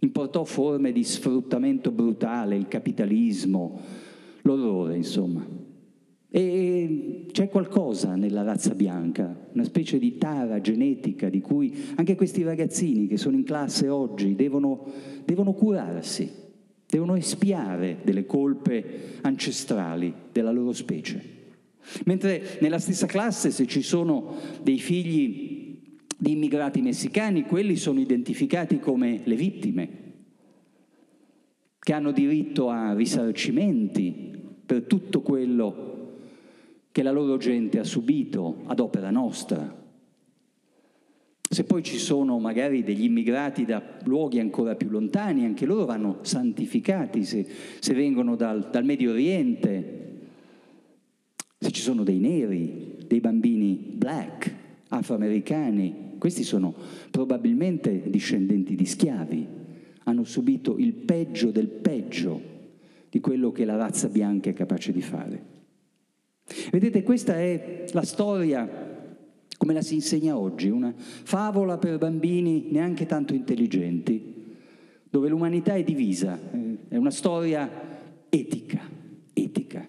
[0.00, 3.80] importò forme di sfruttamento brutale, il capitalismo,
[4.42, 5.46] l'orrore, insomma.
[6.30, 12.42] E c'è qualcosa nella razza bianca, una specie di tara genetica di cui anche questi
[12.42, 14.86] ragazzini che sono in classe oggi devono,
[15.24, 16.41] devono curarsi,
[16.92, 21.40] devono espiare delle colpe ancestrali della loro specie.
[22.04, 25.78] Mentre nella stessa classe, se ci sono dei figli
[26.18, 29.88] di immigrati messicani, quelli sono identificati come le vittime,
[31.78, 36.18] che hanno diritto a risarcimenti per tutto quello
[36.92, 39.81] che la loro gente ha subito ad opera nostra.
[41.52, 46.20] Se poi ci sono magari degli immigrati da luoghi ancora più lontani, anche loro vanno
[46.22, 47.46] santificati se,
[47.78, 50.20] se vengono dal, dal Medio Oriente,
[51.58, 54.50] se ci sono dei neri, dei bambini black,
[54.88, 56.74] afroamericani, questi sono
[57.10, 59.46] probabilmente discendenti di schiavi,
[60.04, 62.40] hanno subito il peggio del peggio
[63.10, 65.44] di quello che la razza bianca è capace di fare.
[66.70, 68.91] Vedete, questa è la storia
[69.62, 74.34] come la si insegna oggi, una favola per bambini neanche tanto intelligenti,
[75.08, 76.36] dove l'umanità è divisa,
[76.88, 77.70] è una storia
[78.28, 78.80] etica,
[79.32, 79.88] etica.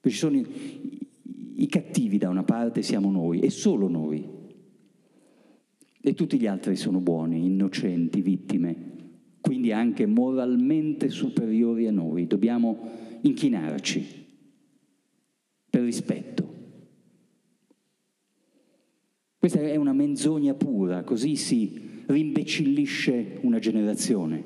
[0.00, 4.26] Ci sono i cattivi da una parte siamo noi e solo noi.
[6.00, 8.76] E tutti gli altri sono buoni, innocenti, vittime,
[9.42, 12.26] quindi anche moralmente superiori a noi.
[12.26, 12.78] Dobbiamo
[13.20, 14.06] inchinarci
[15.68, 16.45] per rispetto.
[19.46, 24.42] Questa è una menzogna pura, così si rimbecillisce una generazione.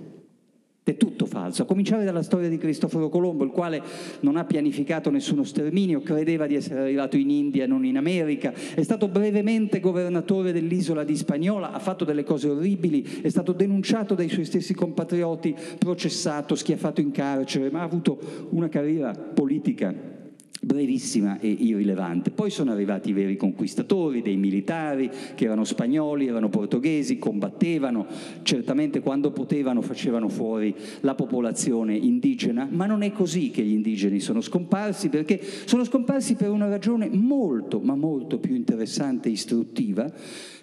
[0.83, 3.83] È tutto falso, a cominciare dalla storia di Cristoforo Colombo, il quale
[4.21, 8.83] non ha pianificato nessuno sterminio, credeva di essere arrivato in India non in America, è
[8.83, 14.29] stato brevemente governatore dell'isola di Spagnola, ha fatto delle cose orribili, è stato denunciato dai
[14.29, 20.19] suoi stessi compatrioti, processato, schiaffato in carcere, ma ha avuto una carriera politica
[20.61, 22.31] brevissima e irrilevante.
[22.31, 28.07] Poi sono arrivati i veri conquistatori, dei militari che erano spagnoli, erano portoghesi, combattevano,
[28.43, 34.21] certamente quando potevano facevano fuori la popolazione indigena, ma non è così che gli indigeni
[34.21, 40.13] sono scomparsi, perché sono scomparsi per una ragione molto, ma molto più interessante e istruttiva,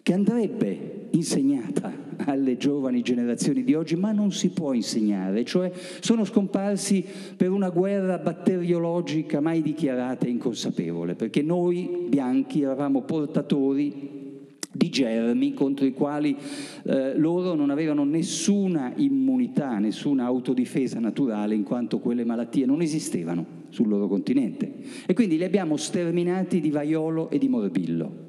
[0.07, 6.23] che andrebbe insegnata alle giovani generazioni di oggi, ma non si può insegnare, cioè sono
[6.23, 7.03] scomparsi
[7.35, 15.53] per una guerra batteriologica mai dichiarata e inconsapevole, perché noi bianchi eravamo portatori di germi
[15.53, 16.37] contro i quali
[16.83, 23.45] eh, loro non avevano nessuna immunità, nessuna autodifesa naturale, in quanto quelle malattie non esistevano
[23.71, 24.71] sul loro continente.
[25.05, 28.26] E quindi li abbiamo sterminati di vaiolo e di morbillo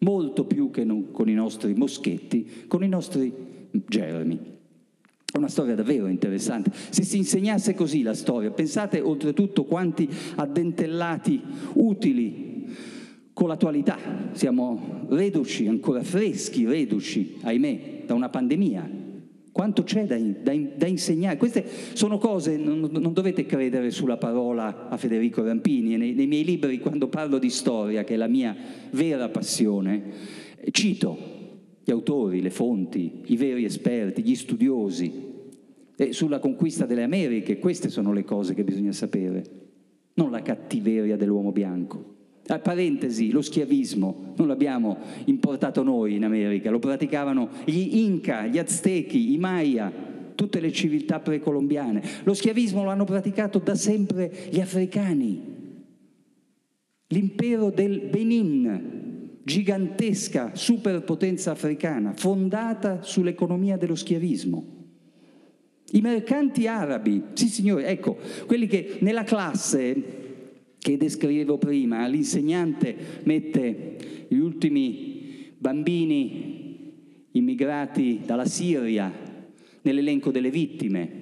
[0.00, 3.32] molto più che non con i nostri moschetti, con i nostri
[3.86, 4.38] germi.
[5.32, 6.72] È una storia davvero interessante.
[6.90, 11.40] Se si insegnasse così la storia, pensate oltretutto quanti addentellati
[11.74, 12.66] utili
[13.32, 13.96] con l'attualità.
[14.32, 18.99] Siamo reduci, ancora freschi, reduci, ahimè, da una pandemia
[19.60, 21.36] quanto c'è da, da, da, insegnare?
[21.36, 26.44] Queste sono cose, non, non, dovete credere sulla parola a Federico Rampini, nei, nei miei
[26.44, 28.56] libri quando parlo di storia, che è la mia
[28.92, 30.02] vera passione,
[30.70, 31.18] cito
[31.84, 35.28] gli autori, le fonti, i veri esperti, gli studiosi.
[35.94, 39.44] E sulla conquista delle Americhe, queste sono le cose che bisogna sapere,
[40.14, 42.19] non la cattiveria dell'uomo bianco.
[42.50, 48.58] A parentesi, lo schiavismo non l'abbiamo importato noi in America, lo praticavano gli Inca, gli
[48.58, 49.92] Aztechi, i Maya,
[50.34, 52.02] tutte le civiltà precolombiane.
[52.24, 55.40] Lo schiavismo lo hanno praticato da sempre gli africani.
[57.06, 64.78] L'impero del Benin, gigantesca superpotenza africana, fondata sull'economia dello schiavismo.
[65.92, 70.19] I mercanti arabi, sì signore, ecco, quelli che nella classe
[70.80, 73.96] che descrivevo prima, l'insegnante mette
[74.28, 76.94] gli ultimi bambini
[77.32, 79.12] immigrati dalla Siria
[79.82, 81.18] nell'elenco delle vittime.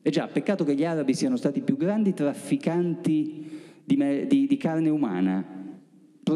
[0.00, 3.50] E già, peccato che gli arabi siano stati i più grandi trafficanti
[3.84, 5.58] di, di, di carne umana.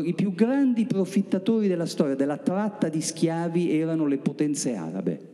[0.04, 5.33] I più grandi profittatori della storia della tratta di schiavi erano le potenze arabe.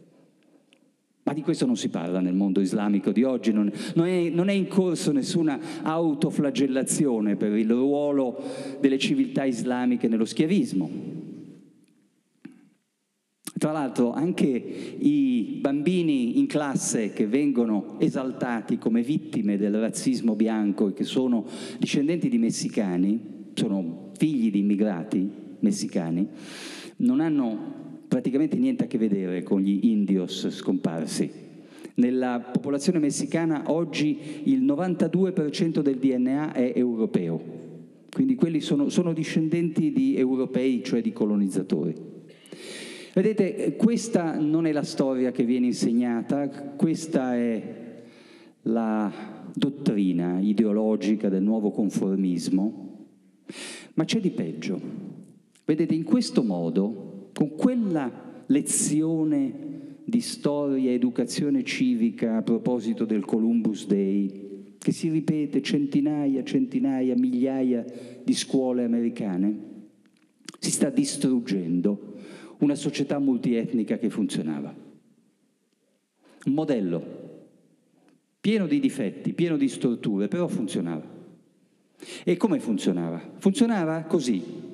[1.30, 4.48] Ma di questo non si parla nel mondo islamico di oggi, non, non, è, non,
[4.48, 8.36] è, in corso nessuna autoflagellazione per il ruolo
[8.80, 10.90] delle civiltà islamiche nello schiavismo.
[13.56, 20.88] Tra l'altro anche i bambini in classe che vengono esaltati come vittime del razzismo bianco
[20.88, 21.46] e che sono
[21.78, 26.26] discendenti di messicani, sono figli di immigrati, messicani,
[26.96, 31.30] non hanno praticamente niente a che vedere con gli indios scomparsi.
[31.94, 37.40] Nella popolazione messicana oggi il 92% del DNA è europeo,
[38.10, 41.94] quindi quelli sono, sono discendenti di europei, cioè di colonizzatori.
[43.14, 48.02] Vedete, questa non è la storia che viene insegnata, questa è
[48.62, 49.12] la
[49.54, 53.06] dottrina ideologica del nuovo conformismo,
[53.94, 54.80] ma c'è di peggio.
[55.64, 57.09] Vedete, in questo modo,
[57.40, 65.62] con quella lezione di storia educazione civica a proposito del Columbus Day, che si ripete
[65.62, 67.82] centinaia, centinaia, migliaia
[68.22, 69.58] di scuole americane,
[70.58, 72.16] si sta distruggendo
[72.58, 74.74] una società multietnica che funzionava.
[76.44, 77.02] Un modello
[78.38, 81.08] pieno di difetti, pieno di storture, però funzionava.
[82.22, 83.36] E come funzionava?
[83.38, 84.69] Funzionava così.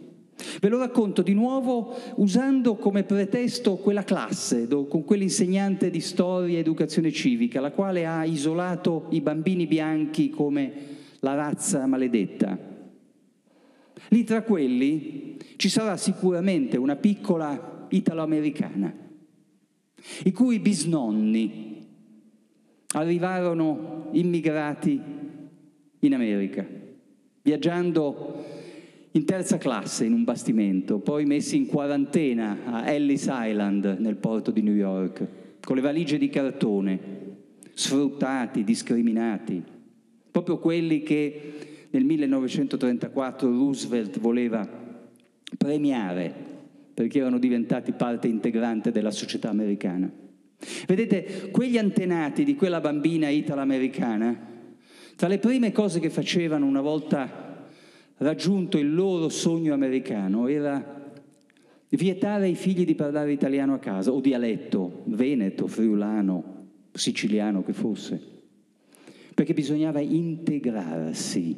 [0.60, 6.60] Ve lo racconto di nuovo usando come pretesto quella classe, con quell'insegnante di storia e
[6.60, 10.72] educazione civica, la quale ha isolato i bambini bianchi come
[11.20, 12.58] la razza maledetta.
[14.08, 18.94] Lì tra quelli ci sarà sicuramente una piccola italo-americana,
[20.24, 21.86] i cui bisnonni
[22.88, 25.00] arrivarono immigrati
[26.00, 26.64] in America,
[27.42, 28.44] viaggiando
[29.16, 34.50] in terza classe in un bastimento, poi messi in quarantena a Ellis Island nel porto
[34.50, 35.26] di New York,
[35.62, 37.00] con le valigie di cartone,
[37.72, 39.62] sfruttati, discriminati,
[40.30, 41.52] proprio quelli che
[41.90, 44.68] nel 1934 Roosevelt voleva
[45.56, 46.34] premiare
[46.92, 50.10] perché erano diventati parte integrante della società americana.
[50.86, 54.54] Vedete, quegli antenati di quella bambina italo-americana,
[55.16, 57.45] tra le prime cose che facevano una volta
[58.18, 60.94] raggiunto il loro sogno americano era
[61.88, 68.20] vietare ai figli di parlare italiano a casa, o dialetto, veneto, friulano, siciliano che fosse,
[69.34, 71.56] perché bisognava integrarsi,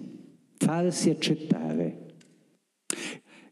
[0.57, 2.07] farsi accettare.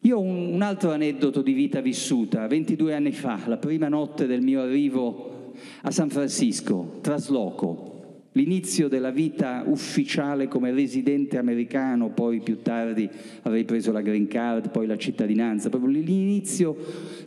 [0.01, 4.40] Io ho un altro aneddoto di vita vissuta, 22 anni fa, la prima notte del
[4.40, 7.86] mio arrivo a San Francisco, trasloco,
[8.37, 13.09] l'inizio della vita ufficiale come residente americano, poi più tardi
[13.42, 16.77] avrei preso la green card, poi la cittadinanza, proprio l'inizio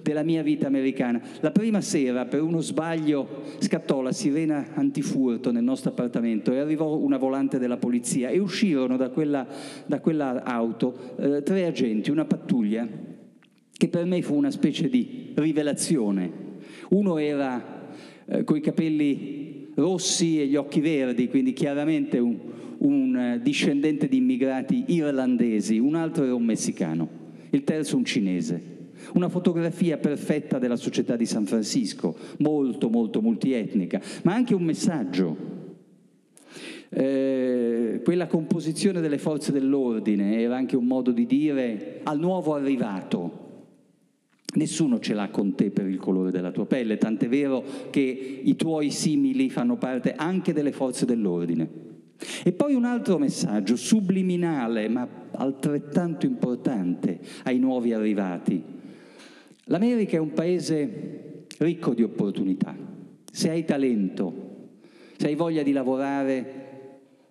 [0.04, 1.20] della mia vita americana.
[1.42, 6.96] La prima sera, per uno sbaglio, scattò la sirena antifurto nel nostro appartamento e arrivò
[6.96, 9.48] una volante della polizia e uscirono da quella,
[9.88, 12.88] da quella auto eh, tre agenti, una pattuglia,
[13.76, 16.48] che per me fu una specie di rivelazione.
[16.90, 17.94] Uno era
[18.26, 19.49] eh, coi capelli
[19.80, 22.38] rossi e gli occhi verdi, quindi chiaramente un,
[22.80, 27.10] un eh, discendente di immigrati irlandesi, un altro era un messicano,
[27.50, 28.78] il terzo un cinese.
[29.14, 35.38] Una fotografia perfetta della società di San Francisco, molto molto multietnica, ma anche un messaggio.
[36.90, 43.49] Eh, quella composizione delle forze dell'ordine era anche un modo di dire al nuovo arrivato,
[44.56, 48.56] Nessuno ce l'ha con te per il colore della tua pelle, tant'è vero che i
[48.56, 51.88] tuoi simili fanno parte anche delle forze dell'ordine.
[52.44, 58.62] E poi un altro messaggio subliminale, ma altrettanto importante ai nuovi arrivati.
[59.66, 62.76] L'America è un paese ricco di opportunità.
[63.32, 64.48] Se hai talento,
[65.16, 66.68] se hai voglia di lavorare,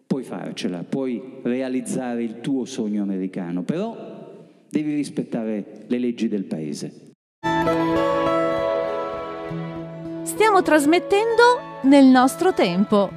[0.07, 7.08] puoi farcela, puoi realizzare il tuo sogno americano, però devi rispettare le leggi del paese.
[10.59, 11.43] Stiamo trasmettendo
[11.83, 13.11] nel nostro tempo.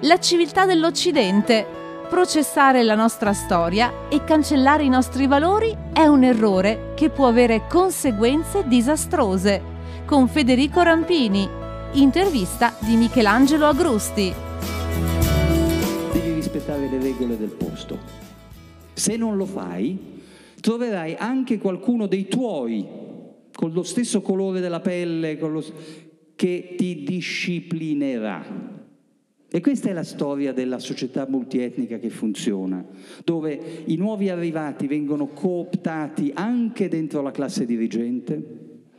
[0.00, 1.66] La civiltà dell'Occidente.
[2.08, 7.66] Processare la nostra storia e cancellare i nostri valori è un errore che può avere
[7.68, 9.62] conseguenze disastrose.
[10.06, 11.46] Con Federico Rampini.
[11.92, 14.32] Intervista di Michelangelo Agrusti.
[16.12, 17.98] Devi rispettare le regole del posto.
[18.94, 20.22] Se non lo fai,
[20.60, 23.07] troverai anche qualcuno dei tuoi
[23.58, 25.64] con lo stesso colore della pelle, lo,
[26.36, 28.44] che ti disciplinerà.
[29.50, 32.86] E questa è la storia della società multietnica che funziona,
[33.24, 38.40] dove i nuovi arrivati vengono cooptati anche dentro la classe dirigente,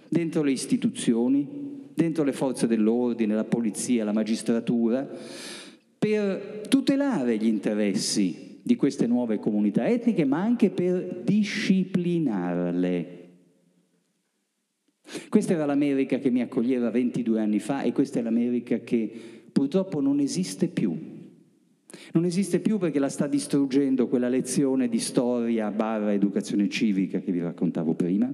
[0.09, 1.47] dentro le istituzioni,
[1.93, 5.09] dentro le forze dell'ordine, la polizia, la magistratura,
[5.97, 13.18] per tutelare gli interessi di queste nuove comunità etniche, ma anche per disciplinarle.
[15.29, 19.11] Questa era l'America che mi accoglieva 22 anni fa e questa è l'America che
[19.51, 21.17] purtroppo non esiste più.
[22.13, 27.31] Non esiste più perché la sta distruggendo quella lezione di storia barra educazione civica che
[27.31, 28.31] vi raccontavo prima,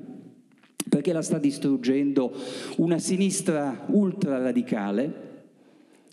[0.90, 2.34] perché la sta distruggendo
[2.78, 5.24] una sinistra ultra radicale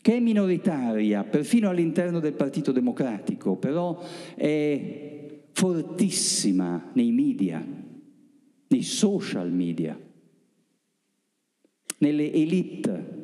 [0.01, 4.01] che è minoritaria perfino all'interno del Partito Democratico, però
[4.35, 7.65] è fortissima nei media,
[8.69, 9.99] nei social media,
[12.03, 13.20] nelle elite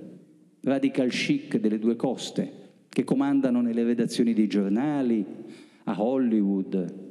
[0.62, 2.56] radical chic delle due coste
[2.88, 5.24] che comandano nelle redazioni dei giornali,
[5.84, 7.06] a Hollywood.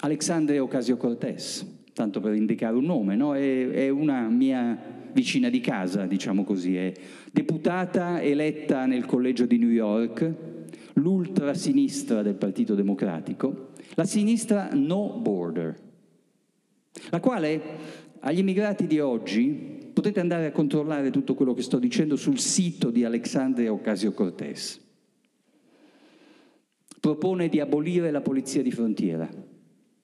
[0.00, 3.34] Alexandria Ocasio-Cortez, tanto per indicare un nome, no?
[3.34, 6.92] è, è una mia vicina di casa, diciamo così, è
[7.30, 10.34] deputata eletta nel collegio di New York,
[10.94, 15.76] l'ultrasinistra del Partito Democratico, la sinistra no border,
[17.10, 17.60] la quale
[18.20, 22.90] agli immigrati di oggi potete andare a controllare tutto quello che sto dicendo sul sito
[22.90, 24.80] di Alexandria Ocasio-Cortez.
[27.00, 29.28] Propone di abolire la polizia di frontiera.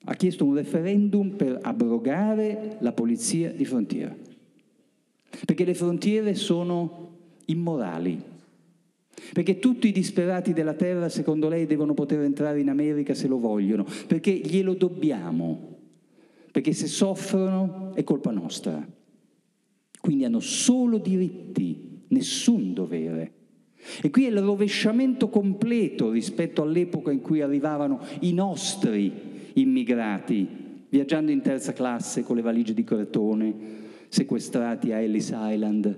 [0.05, 4.15] Ha chiesto un referendum per abrogare la polizia di frontiera.
[5.45, 8.21] Perché le frontiere sono immorali.
[9.33, 13.39] Perché tutti i disperati della terra, secondo lei, devono poter entrare in America se lo
[13.39, 13.85] vogliono.
[14.07, 15.77] Perché glielo dobbiamo.
[16.51, 18.85] Perché se soffrono è colpa nostra.
[19.99, 23.33] Quindi hanno solo diritti, nessun dovere.
[24.01, 29.11] E qui è il rovesciamento completo rispetto all'epoca in cui arrivavano i nostri
[29.53, 30.47] immigrati,
[30.89, 33.55] viaggiando in terza classe con le valigie di cartone,
[34.09, 35.97] sequestrati a Ellis Island,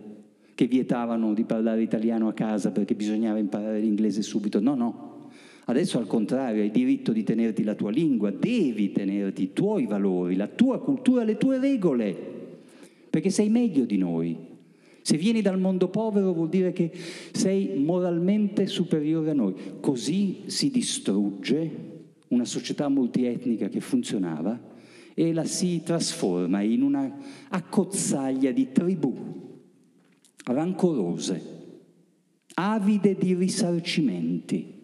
[0.53, 4.59] che vietavano di parlare italiano a casa perché bisognava imparare l'inglese subito.
[4.59, 5.09] No, no.
[5.65, 10.35] Adesso al contrario, hai diritto di tenerti la tua lingua, devi tenerti i tuoi valori,
[10.35, 12.30] la tua cultura, le tue regole
[13.11, 14.37] perché sei meglio di noi.
[15.03, 16.91] Se vieni dal mondo povero vuol dire che
[17.33, 19.53] sei moralmente superiore a noi.
[19.81, 21.89] Così si distrugge
[22.29, 24.69] una società multietnica che funzionava
[25.13, 27.17] e la si trasforma in una
[27.49, 29.39] accozzaglia di tribù
[30.45, 31.41] rancorose,
[32.55, 34.79] avide di risarcimenti,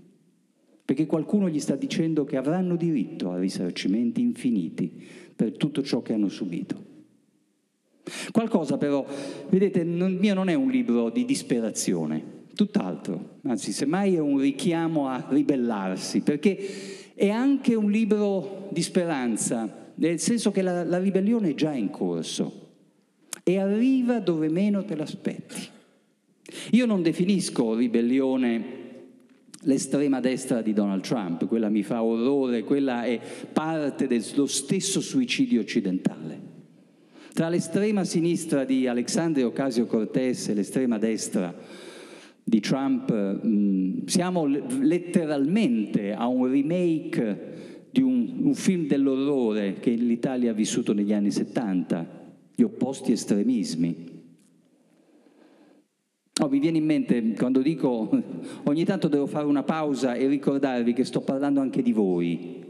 [0.84, 4.92] perché qualcuno gli sta dicendo che avranno diritto a risarcimenti infiniti
[5.34, 6.87] per tutto ciò che hanno subito.
[8.32, 9.06] Qualcosa però,
[9.50, 15.08] vedete, il mio non è un libro di disperazione, tutt'altro, anzi semmai è un richiamo
[15.08, 21.50] a ribellarsi, perché è anche un libro di speranza, nel senso che la, la ribellione
[21.50, 22.66] è già in corso
[23.44, 25.76] e arriva dove meno te l'aspetti.
[26.72, 28.76] Io non definisco ribellione
[29.62, 33.20] l'estrema destra di Donald Trump, quella mi fa orrore, quella è
[33.52, 36.57] parte dello stesso suicidio occidentale.
[37.38, 41.54] Tra l'estrema sinistra di Alexandria Ocasio-Cortez e l'estrema destra
[42.44, 50.50] di Trump mh, siamo letteralmente a un remake di un, un film dell'orrore che l'Italia
[50.50, 54.06] ha vissuto negli anni 70, gli opposti estremismi.
[56.42, 58.10] Oh, mi viene in mente quando dico
[58.66, 62.66] ogni tanto devo fare una pausa e ricordarvi che sto parlando anche di voi,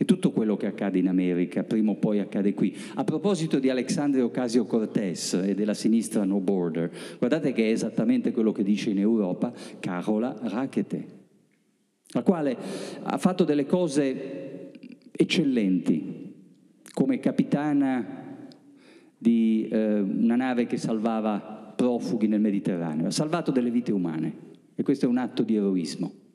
[0.00, 2.74] che tutto quello che accade in America prima o poi accade qui.
[2.94, 8.50] A proposito di Alexandria Ocasio-Cortez e della sinistra No Border, guardate che è esattamente quello
[8.50, 11.06] che dice in Europa Carola Rackete,
[12.12, 12.56] la quale
[13.02, 14.70] ha fatto delle cose
[15.12, 16.32] eccellenti
[16.94, 18.46] come capitana
[19.18, 24.34] di eh, una nave che salvava profughi nel Mediterraneo, ha salvato delle vite umane
[24.74, 26.29] e questo è un atto di eroismo.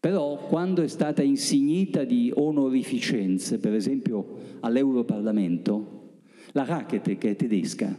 [0.00, 5.98] Però quando è stata insignita di onorificenze, per esempio all'Europarlamento,
[6.52, 7.94] la Rakete, che è tedesca,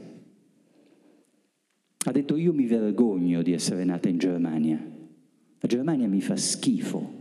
[2.04, 4.84] ha detto io mi vergogno di essere nata in Germania.
[5.60, 7.20] La Germania mi fa schifo.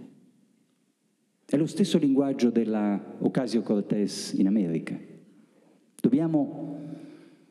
[1.44, 4.98] È lo stesso linguaggio della Ocasio-Cortez in America.
[6.00, 6.78] Dobbiamo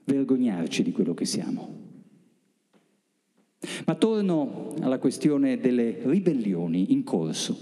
[0.06, 1.79] vergognarci di quello che siamo.
[3.86, 7.58] Ma torno alla questione delle ribellioni in corso.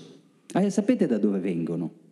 [0.54, 2.06] Ah, sapete da dove vengono?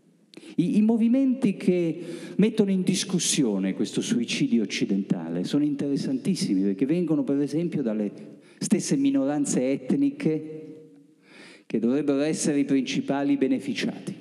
[0.56, 2.04] I, I, movimenti che
[2.38, 8.12] mettono in discussione questo suicidio occidentale sono interessantissimi perché vengono per esempio dalle
[8.58, 10.66] stesse minoranze etniche
[11.66, 14.16] che dovrebbero essere i principali beneficiati.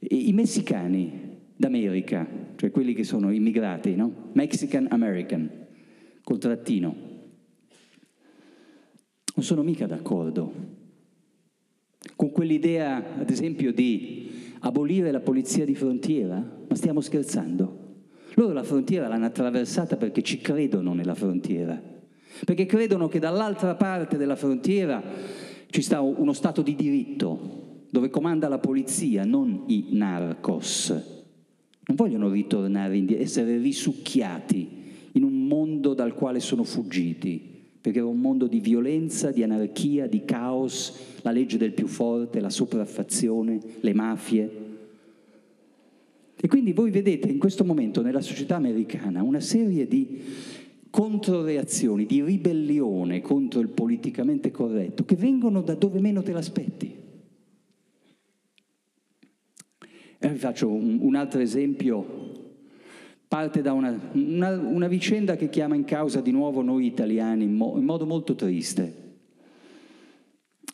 [0.00, 2.26] I, messicani d'America,
[2.56, 4.30] cioè quelli che sono immigrati, no?
[4.32, 5.50] Mexican American,
[6.22, 7.07] col trattino,
[9.38, 10.52] non sono mica d'accordo
[12.16, 14.30] con quell'idea, ad esempio, di
[14.60, 18.06] abolire la polizia di frontiera, ma stiamo scherzando.
[18.34, 21.80] Loro la frontiera l'hanno attraversata perché ci credono nella frontiera.
[22.44, 25.00] perché credono che dall'altra parte della frontiera
[25.70, 30.88] ci sta uno Stato di diritto, dove comanda la polizia, non i narcos.
[30.88, 34.68] Non vogliono ritornare indietro, essere risucchiati
[35.12, 37.57] in un mondo dal quale sono fuggiti
[37.88, 42.38] perché era un mondo di violenza, di anarchia, di caos, la legge del più forte,
[42.38, 44.50] la sopraffazione, le mafie.
[46.36, 50.20] E quindi voi vedete in questo momento nella società americana una serie di
[50.90, 56.94] controreazioni, di ribellione contro il politicamente corretto, che vengono da dove meno te l'aspetti.
[60.18, 62.27] E vi faccio un, un altro esempio
[63.28, 67.54] parte da una, una, una, vicenda che chiama in causa di nuovo noi italiani in,
[67.54, 69.06] mo, in modo molto triste.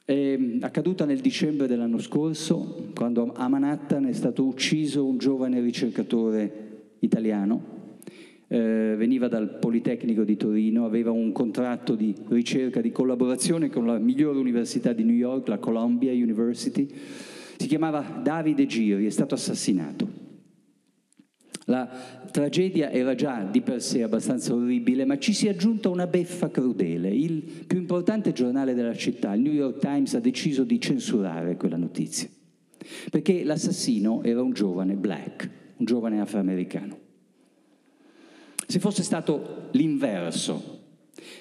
[0.05, 6.93] È accaduta nel dicembre dell'anno scorso, quando a Manhattan è stato ucciso un giovane ricercatore
[7.01, 7.73] italiano.
[8.47, 13.99] Eh, veniva dal Politecnico di Torino, aveva un contratto di ricerca, di collaborazione con la
[13.99, 16.87] migliore università di New York, la Columbia University.
[17.57, 20.24] Si chiamava Davide Giri, è stato assassinato.
[21.67, 21.89] La
[22.31, 26.51] tragedia era già di per sé abbastanza orribile, ma ci si è aggiunta una beffa
[26.51, 27.09] crudele.
[27.09, 31.77] Il più importante giornale della città, il New York Times, ha deciso di censurare quella
[31.77, 32.29] notizia,
[33.11, 36.99] perché l'assassino era un giovane black, un giovane afroamericano.
[38.67, 40.81] Se fosse stato l'inverso,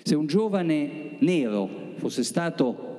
[0.03, 2.92] se un giovane nero fosse stato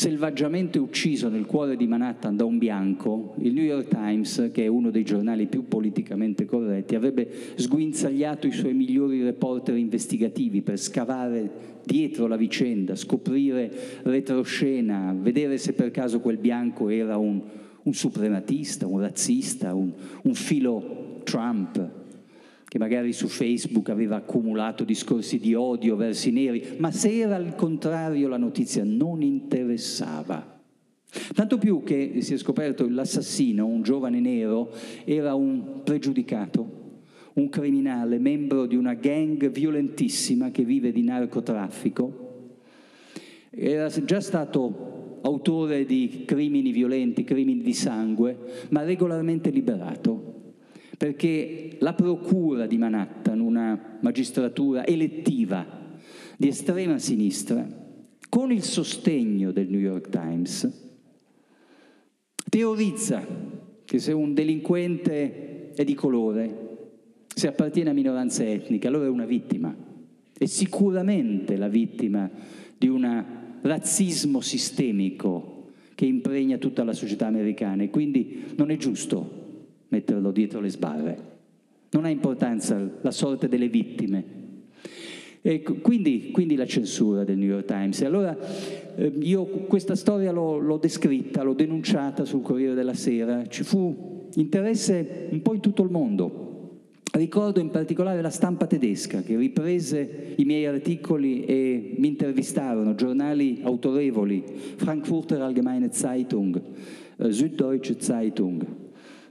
[0.00, 4.66] selvaggiamente ucciso nel cuore di Manhattan da un bianco, il New York Times, che è
[4.66, 11.50] uno dei giornali più politicamente corretti, avrebbe sguinzagliato i suoi migliori reporter investigativi per scavare
[11.84, 13.70] dietro la vicenda, scoprire
[14.04, 17.38] retroscena, vedere se per caso quel bianco era un,
[17.82, 19.92] un suprematista, un razzista, un,
[20.22, 21.99] un filo Trump,
[22.70, 27.34] che magari su Facebook aveva accumulato discorsi di odio verso i neri, ma se era
[27.34, 30.62] al contrario la notizia non interessava.
[31.34, 34.70] Tanto più che si è scoperto che l'assassino, un giovane nero,
[35.04, 37.00] era un pregiudicato,
[37.32, 42.50] un criminale, membro di una gang violentissima che vive di narcotraffico.
[43.50, 50.39] Era già stato autore di crimini violenti, crimini di sangue, ma regolarmente liberato
[51.00, 55.64] perché la procura di Manhattan, una magistratura elettiva
[56.36, 57.66] di estrema sinistra,
[58.28, 60.70] con il sostegno del New York Times,
[62.50, 63.26] teorizza
[63.82, 66.68] che se un delinquente è di colore,
[67.34, 69.74] se appartiene a minoranza etnica, allora è una vittima.
[70.36, 72.30] È sicuramente la vittima
[72.76, 73.24] di un
[73.62, 79.39] razzismo sistemico che impregna tutta la società americana e quindi non è giusto
[79.90, 81.18] metterlo dietro le sbarre.
[81.90, 84.38] Non ha importanza la sorte delle vittime.
[85.42, 88.00] E quindi, quindi, la censura del New York Times.
[88.00, 88.36] E allora
[88.96, 94.28] eh, io questa storia l'ho, l'ho descritta, l'ho denunciata sul Corriere della Sera, ci fu
[94.34, 96.48] interesse un po' in tutto il mondo.
[97.12, 103.60] Ricordo in particolare la stampa tedesca che riprese i miei articoli e mi intervistarono, giornali
[103.62, 104.44] autorevoli,
[104.76, 106.60] Frankfurter Allgemeine Zeitung,
[107.16, 108.64] eh, Süddeutsche Zeitung,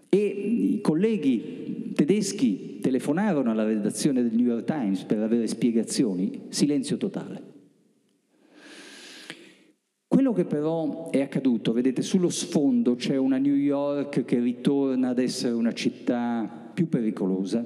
[0.10, 6.98] e i colleghi tedeschi telefonarono alla redazione del New York Times per avere spiegazioni, silenzio
[6.98, 7.50] totale.
[10.08, 15.20] Quello che però è accaduto, vedete, sullo sfondo c'è una New York che ritorna ad
[15.20, 17.64] essere una città più pericolosa,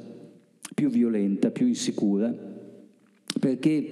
[0.74, 2.36] più violenta, più insicura,
[3.40, 3.88] perché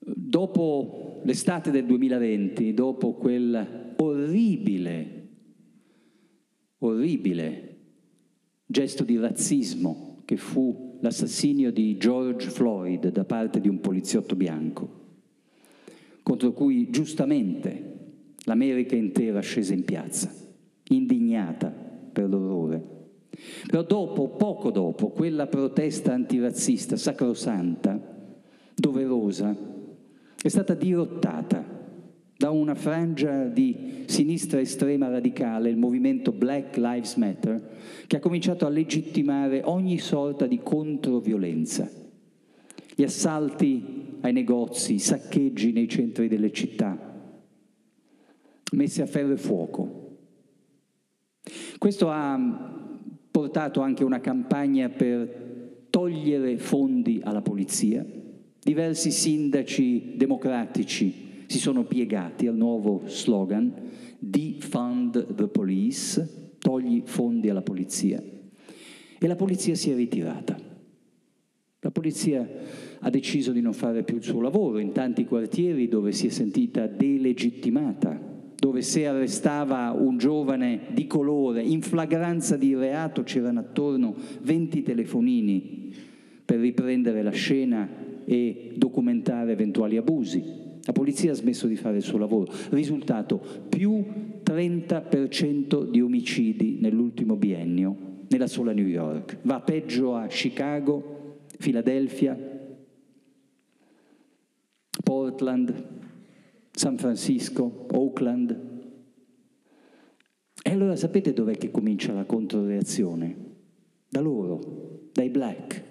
[0.00, 5.17] dopo l'estate del 2020, dopo quel orribile
[6.78, 7.76] orribile
[8.66, 15.06] gesto di razzismo che fu l'assassinio di George Floyd da parte di un poliziotto bianco,
[16.22, 17.96] contro cui giustamente
[18.44, 20.30] l'America intera scese in piazza,
[20.88, 22.96] indignata per l'orrore.
[23.66, 27.98] Però dopo, poco dopo, quella protesta antirazzista sacrosanta,
[28.74, 29.56] doverosa,
[30.40, 31.67] è stata dirottata
[32.38, 38.64] da una frangia di sinistra estrema radicale, il movimento Black Lives Matter, che ha cominciato
[38.64, 41.90] a legittimare ogni sorta di controviolenza.
[42.94, 46.96] Gli assalti ai negozi, i saccheggi nei centri delle città,
[48.70, 50.18] messi a ferro e fuoco.
[51.76, 52.38] Questo ha
[53.32, 58.06] portato anche una campagna per togliere fondi alla polizia.
[58.62, 63.72] Diversi sindaci democratici si sono piegati al nuovo slogan
[64.18, 68.22] Defund the Police, togli fondi alla polizia.
[69.18, 70.56] E la polizia si è ritirata.
[71.80, 72.46] La polizia
[73.00, 76.30] ha deciso di non fare più il suo lavoro in tanti quartieri dove si è
[76.30, 78.20] sentita delegittimata,
[78.54, 85.94] dove se arrestava un giovane di colore in flagranza di reato c'erano attorno 20 telefonini
[86.44, 87.88] per riprendere la scena
[88.26, 90.67] e documentare eventuali abusi.
[90.88, 92.50] La polizia ha smesso di fare il suo lavoro.
[92.70, 94.02] Risultato, più
[94.42, 99.36] 30% di omicidi nell'ultimo biennio nella sola New York.
[99.42, 102.34] Va peggio a Chicago, Filadelfia,
[105.04, 105.88] Portland,
[106.70, 108.58] San Francisco, Oakland.
[110.62, 113.36] E allora sapete dov'è che comincia la controreazione?
[114.08, 115.82] Da loro, dai black,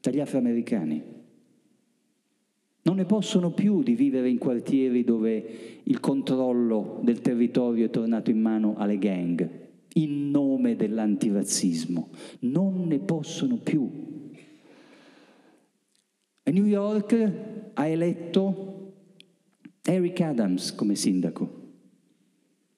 [0.00, 1.17] dagli afroamericani.
[2.82, 8.30] Non ne possono più di vivere in quartieri dove il controllo del territorio è tornato
[8.30, 9.48] in mano alle gang,
[9.94, 12.08] in nome dell'antirazzismo.
[12.40, 14.06] Non ne possono più.
[16.44, 17.32] A New York
[17.74, 18.92] ha eletto
[19.82, 21.50] Eric Adams come sindaco,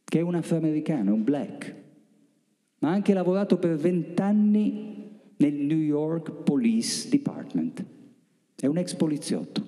[0.05, 1.75] che è un afroamericano, un black,
[2.81, 7.85] ma ha anche lavorato per vent'anni nel New York Police Department.
[8.57, 9.65] È un ex poliziotto,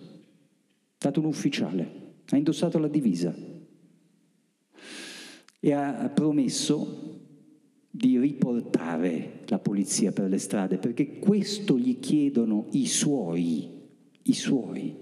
[1.03, 3.35] stato un ufficiale, ha indossato la divisa
[5.59, 7.19] e ha promesso
[7.91, 13.81] di riportare la polizia per le strade, perché questo gli chiedono i suoi
[14.23, 14.95] i suoi.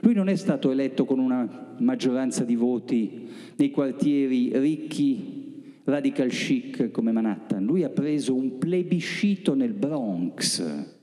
[0.00, 6.90] Lui non è stato eletto con una maggioranza di voti nei quartieri ricchi, radical chic
[6.90, 10.95] come Manhattan, lui ha preso un plebiscito nel Bronx,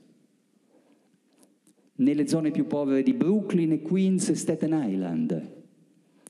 [1.96, 5.52] nelle zone più povere di Brooklyn e Queens e Staten Island,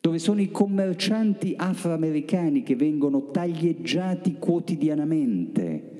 [0.01, 5.93] dove sono i commercianti afroamericani che vengono taglieggiati quotidianamente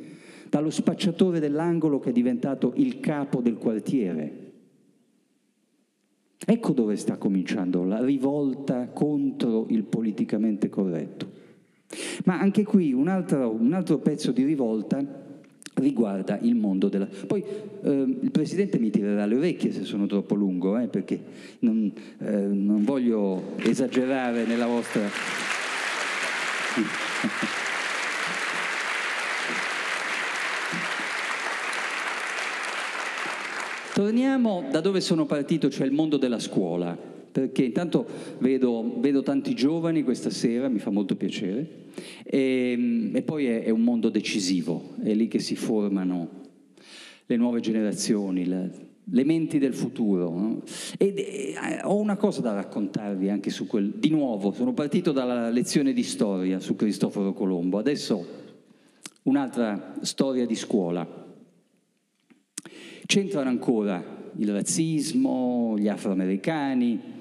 [0.51, 4.43] dallo spacciatore dell'angolo che è diventato il capo del quartiere.
[6.47, 11.43] Ecco dove sta cominciando la rivolta contro il politicamente corretto.
[12.25, 15.24] Ma anche qui un altro, un altro pezzo di rivolta
[15.75, 17.07] riguarda il mondo della...
[17.27, 17.43] Poi
[17.83, 21.21] eh, il Presidente mi tirerà le orecchie se sono troppo lungo, eh, perché
[21.61, 25.03] non, eh, non voglio esagerare nella vostra...
[33.93, 36.99] Torniamo da dove sono partito, cioè il mondo della scuola,
[37.35, 38.07] perché intanto
[38.39, 41.87] vedo, vedo tanti giovani questa sera, mi fa molto piacere,
[42.23, 46.29] e, e poi è, è, un mondo decisivo, è lì che si formano
[47.27, 48.71] le nuove generazioni, le,
[49.03, 50.31] le menti del futuro.
[50.31, 50.63] No?
[50.97, 53.95] Ed, e, ho una cosa da raccontarvi anche su quel...
[53.97, 58.25] Di nuovo, sono partito dalla lezione di storia su Cristoforo Colombo, adesso
[59.25, 61.05] un'altra storia di scuola.
[63.07, 67.14] C'entrano ancora il razzismo, gli afroamericani?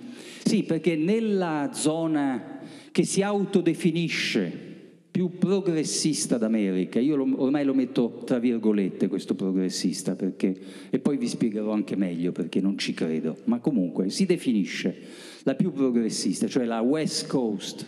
[0.44, 2.60] Sì, perché nella zona
[2.92, 4.72] che si autodefinisce
[5.10, 10.56] più progressista d'America, io lo, ormai lo metto tra virgolette questo progressista, perché,
[10.90, 14.96] e poi vi spiegherò anche meglio perché non ci credo, ma comunque si definisce
[15.44, 17.88] la più progressista, cioè la West Coast,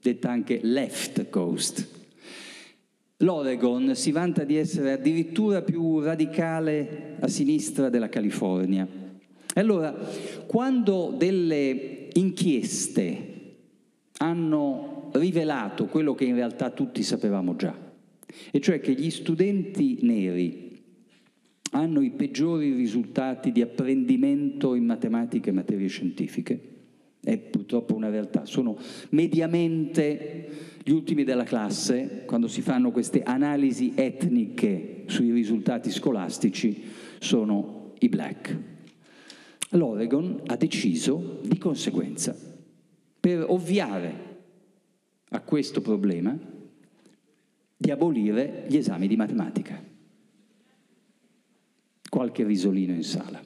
[0.00, 1.98] detta anche Left Coast,
[3.22, 8.88] L'Oregon si vanta di essere addirittura più radicale a sinistra della California.
[9.54, 9.92] Allora,
[10.46, 13.26] quando delle inchieste
[14.18, 17.76] hanno rivelato quello che in realtà tutti sapevamo già,
[18.50, 20.68] e cioè che gli studenti neri
[21.72, 26.68] hanno i peggiori risultati di apprendimento in matematica e materie scientifiche,
[27.22, 28.78] è purtroppo una realtà, sono
[29.10, 30.48] mediamente
[30.82, 36.82] gli ultimi della classe, quando si fanno queste analisi etniche sui risultati scolastici,
[37.18, 38.56] sono i black.
[39.70, 42.36] L'Oregon ha deciso, di conseguenza,
[43.20, 44.28] per ovviare
[45.30, 46.36] a questo problema,
[47.76, 49.82] di abolire gli esami di matematica.
[52.08, 53.40] Qualche risolino in sala.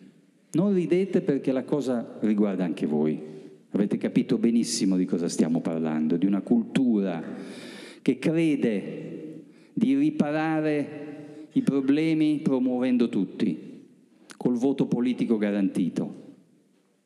[0.52, 3.32] Non ridete perché la cosa riguarda anche voi.
[3.70, 7.22] Avete capito benissimo di cosa stiamo parlando, di una cultura
[8.00, 13.73] che crede di riparare i problemi promuovendo tutti,
[14.36, 16.22] col voto politico garantito.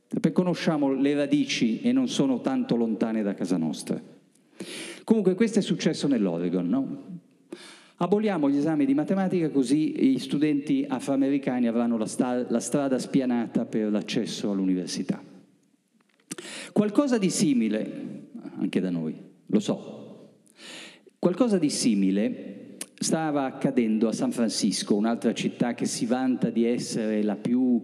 [0.09, 4.01] Perché conosciamo le radici e non sono tanto lontane da casa nostra.
[5.05, 7.03] Comunque questo è successo nell'Oregon, no?
[8.01, 13.65] Aboliamo gli esami di matematica così gli studenti afroamericani avranno la, sta- la strada spianata
[13.65, 15.21] per l'accesso all'università.
[16.73, 19.17] Qualcosa di simile, anche da noi,
[19.47, 20.31] lo so,
[21.19, 22.68] qualcosa di simile
[22.99, 27.83] stava accadendo a San Francisco, un'altra città che si vanta di essere la più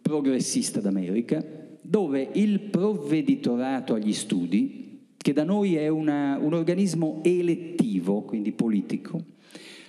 [0.00, 1.44] progressista d'America,
[1.80, 9.20] dove il provveditorato agli studi, che da noi è una, un organismo elettivo, quindi politico,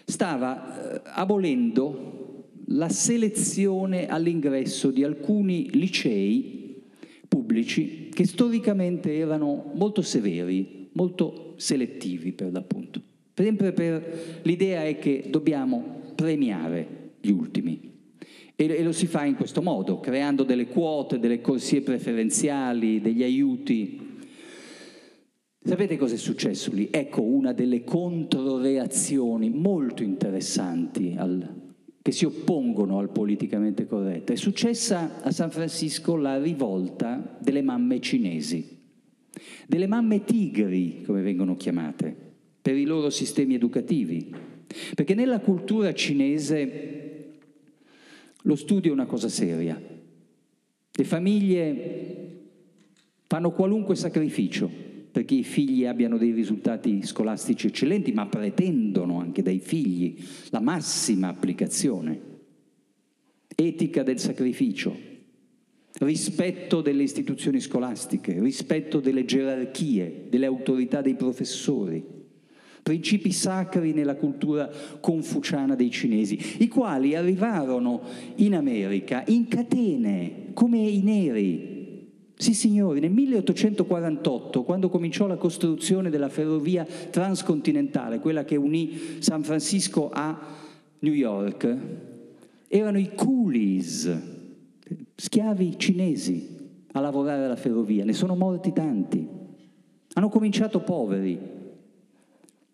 [0.04, 6.84] stava eh, abolendo la selezione all'ingresso di alcuni licei
[7.28, 13.02] pubblici che storicamente erano molto severi, molto selettivi per l'appunto.
[13.40, 17.94] Sempre per l'idea è che dobbiamo premiare gli ultimi.
[18.56, 24.18] E, lo si fa in questo modo, creando delle quote, delle corsie preferenziali, degli aiuti.
[25.64, 26.88] Sapete cosa è successo lì?
[26.90, 34.34] Ecco una delle controreazioni molto interessanti al, che si oppongono al politicamente corretto.
[34.34, 38.80] È successa a San Francisco la rivolta delle mamme cinesi,
[39.68, 42.26] delle mamme tigri, come vengono chiamate
[42.68, 44.30] per i loro sistemi educativi.
[44.94, 47.36] Perché nella cultura cinese
[48.42, 49.82] lo studio è una cosa seria.
[50.92, 52.40] Le famiglie
[53.26, 54.70] fanno qualunque sacrificio
[55.10, 61.30] perché i figli abbiano dei risultati scolastici eccellenti, ma pretendono anche dai figli la massima
[61.30, 62.20] applicazione.
[63.56, 64.94] Etica del sacrificio,
[66.00, 72.16] rispetto delle istituzioni scolastiche, rispetto delle gerarchie, delle autorità dei professori
[72.88, 74.70] principi sacri nella cultura
[75.02, 78.00] confuciana dei cinesi, i quali arrivarono
[78.36, 82.06] in America in catene, come i neri.
[82.34, 89.44] Sì signori, nel 1848, quando cominciò la costruzione della ferrovia transcontinentale, quella che unì San
[89.44, 90.40] Francisco a
[91.00, 91.78] New York,
[92.70, 94.18] erano i coolies,
[95.14, 96.56] schiavi cinesi,
[96.94, 98.06] a lavorare alla ferrovia.
[98.06, 99.28] Ne sono morti tanti.
[100.14, 101.56] Hanno cominciato poveri,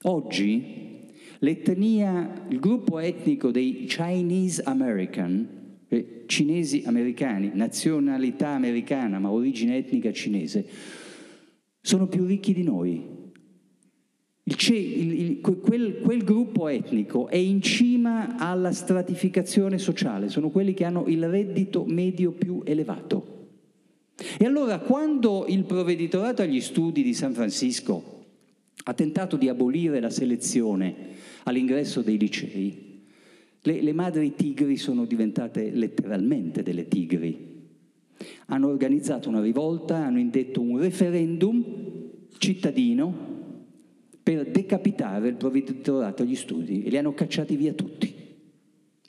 [0.04, 9.78] Oggi l'etnia, il gruppo etnico dei Chinese American, eh, cinesi americani, nazionalità americana ma origine
[9.78, 10.66] etnica cinese,
[11.80, 13.22] sono più ricchi di noi.
[14.46, 20.74] Il, il, il, quel, quel, gruppo etnico è in cima alla stratificazione sociale, sono quelli
[20.74, 23.48] che hanno il reddito medio più elevato.
[24.38, 28.13] E allora quando il provveditorato agli studi di San Francisco
[28.86, 30.96] ha tentato di abolire la selezione
[31.44, 33.02] all'ingresso dei licei,
[33.62, 37.52] le, le, madri tigri sono diventate letteralmente delle tigri.
[38.48, 41.64] Hanno organizzato una rivolta, hanno indetto un referendum
[42.38, 43.32] cittadino
[44.22, 48.13] per decapitare il provveditorato agli studi e li hanno cacciati via tutti.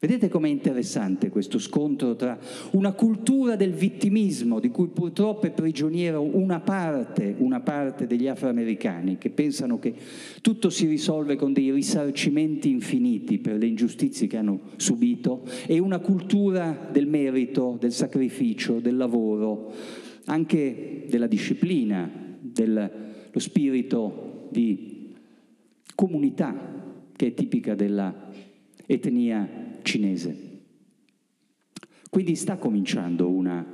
[0.04, 2.38] Vedete com'è interessante questo scontro tra
[2.72, 9.16] una cultura del vittimismo, di cui purtroppo è prigioniera una parte, una parte degli afroamericani,
[9.16, 9.94] che pensano che
[10.42, 16.00] tutto si risolve con dei risarcimenti infiniti per le ingiustizie che hanno subito, e una
[16.00, 19.72] cultura del merito, del sacrificio, del lavoro,
[20.26, 22.90] anche della disciplina, dello
[23.36, 25.14] spirito di
[25.94, 26.54] comunità
[27.16, 28.14] che è tipica della
[28.84, 30.52] etnia cinese.
[32.10, 33.64] Quindi sta cominciando una,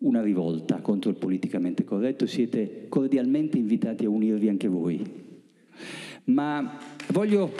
[0.00, 5.02] una rivolta contro il politicamente corretto, siete cordialmente invitati a unirvi anche voi.
[6.24, 6.78] Ma
[7.08, 7.52] voglio...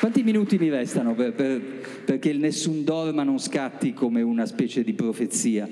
[0.00, 1.62] Quanti minuti mi restano per, per,
[2.04, 5.66] perché il nessun dorma non scatti come una specie di profezia?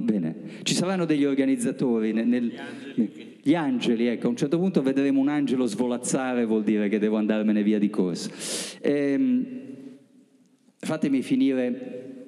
[0.00, 2.52] Bene, ci saranno degli organizzatori, nel, nel,
[3.42, 4.06] gli, angeli.
[4.06, 7.80] ecco, a un certo punto vedremo un angelo svolazzare, vuol dire che devo andarmene via
[7.80, 8.30] di corsa.
[8.80, 9.46] Ehm,
[10.78, 12.26] fatemi finire,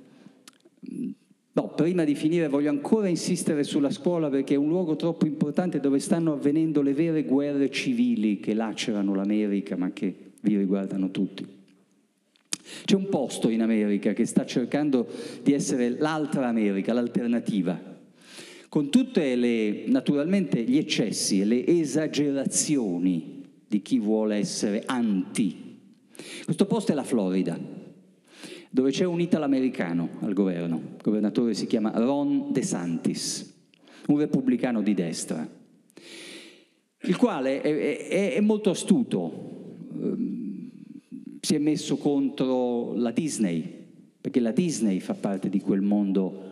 [1.53, 5.79] no, prima di finire voglio ancora insistere sulla scuola perché è un luogo troppo importante
[5.79, 11.60] dove stanno avvenendo le vere guerre civili che lacerano l'America ma che vi riguardano tutti.
[12.85, 15.07] C'è un posto in America che sta cercando
[15.43, 17.79] di essere l'altra America, l'alternativa,
[18.69, 25.79] con tutte le, naturalmente, gli eccessi e le esagerazioni di chi vuole essere anti.
[26.45, 27.59] Questo posto è la Florida,
[28.71, 33.59] dove c'è un italo-americano al governo, il governatore si chiama Ron DeSantis,
[34.07, 35.49] un repubblicano di destra,
[37.03, 40.40] il quale è, è, è molto astuto ehm,
[41.41, 43.87] si è messo contro la Disney,
[44.21, 46.49] perché la Disney fa parte di quel mondo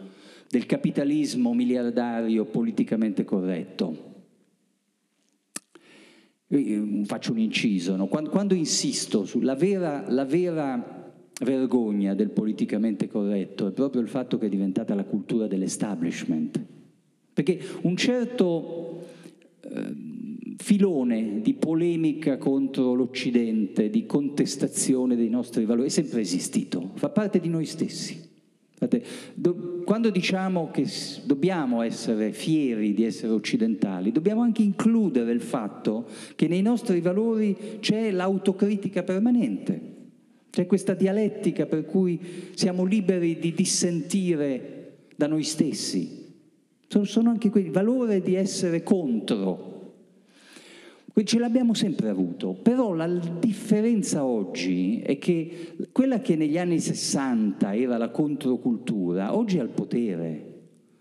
[0.49, 4.07] del capitalismo miliardario politicamente corretto.
[6.49, 8.07] Io faccio un inciso, no?
[8.07, 10.97] quando, quando, insisto sulla vera, la vera
[11.41, 16.65] vergogna del politicamente corretto è proprio il fatto che è diventata la cultura dell'establishment.
[17.35, 19.05] Perché un certo
[19.61, 20.08] eh,
[20.69, 27.41] filone di polemica contro l'Occidente, di contestazione dei nostri valori, è sempre esistito, fa parte
[27.41, 28.29] di noi stessi.
[29.87, 30.87] Quando diciamo che
[31.25, 36.07] dobbiamo essere fieri di essere occidentali, dobbiamo anche includere il fatto
[36.37, 39.81] che nei nostri valori c'è l'autocritica permanente,
[40.51, 42.21] c'è questa dialettica per cui
[42.53, 46.27] siamo liberi di dissentire da noi stessi.
[46.87, 49.77] Sono anche quel valore di essere contro
[51.25, 57.75] Ce l'abbiamo sempre avuto, però la differenza oggi è che quella che negli anni 60
[57.75, 60.45] era la controcultura, oggi è al potere.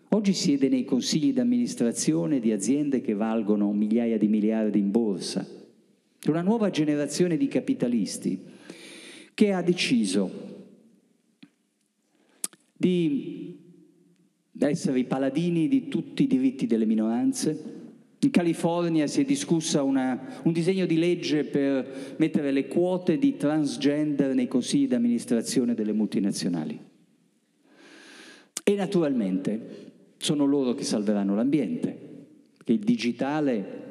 [0.09, 5.45] Oggi siede nei consigli di amministrazione di aziende che valgono migliaia di miliardi in borsa.
[6.19, 8.41] C'è una nuova generazione di capitalisti
[9.33, 10.31] che ha deciso
[12.73, 13.59] di
[14.57, 17.76] essere i paladini di tutti i diritti delle minoranze,
[18.19, 23.37] in California si è discussa una, un disegno di legge per mettere le quote di
[23.37, 26.79] transgender nei consigli di amministrazione delle multinazionali.
[28.63, 29.85] E naturalmente
[30.17, 32.25] sono loro che salveranno l'ambiente,
[32.63, 33.85] che il digitale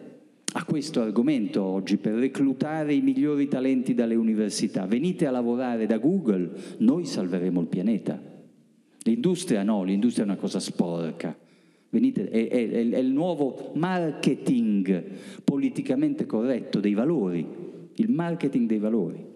[0.53, 4.87] ha questo argomento oggi per reclutare i migliori talenti dalle università.
[4.87, 8.21] Venite a lavorare da Google, noi salveremo il pianeta.
[9.03, 11.46] L'industria no, l'industria è una cosa sporca.
[11.91, 15.03] Venite, è, è, è il nuovo marketing
[15.45, 17.47] politicamente corretto dei valori,
[17.95, 19.35] il marketing dei valori.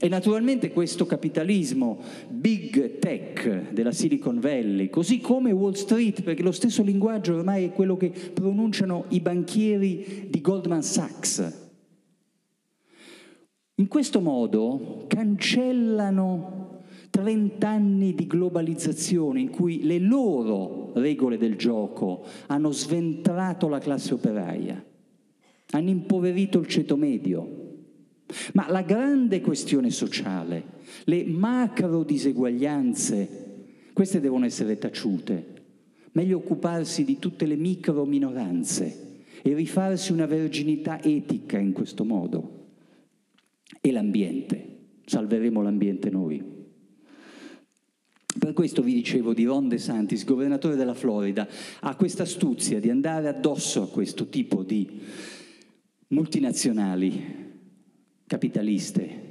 [0.00, 1.98] E naturalmente questo capitalismo
[2.28, 7.72] big tech della Silicon Valley, così come Wall Street, perché lo stesso linguaggio ormai è
[7.72, 11.66] quello che pronunciano i banchieri di Goldman Sachs,
[13.74, 16.67] in questo modo cancellano
[17.10, 24.14] 30 anni di globalizzazione in cui le loro regole del gioco hanno sventrato la classe
[24.14, 24.84] operaia,
[25.70, 27.66] hanno impoverito il ceto medio.
[28.52, 30.62] Ma la grande questione sociale,
[31.04, 33.46] le macro diseguaglianze,
[33.94, 35.56] queste devono essere taciute.
[36.12, 42.66] Meglio occuparsi di tutte le micro minoranze e rifarsi una verginità etica in questo modo.
[43.80, 46.57] E l'ambiente, salveremo l'ambiente noi.
[48.38, 51.48] Per questo vi dicevo di Ron DeSantis, governatore della Florida,
[51.80, 55.00] ha questa astuzia di andare addosso a questo tipo di
[56.08, 57.46] multinazionali
[58.26, 59.27] capitaliste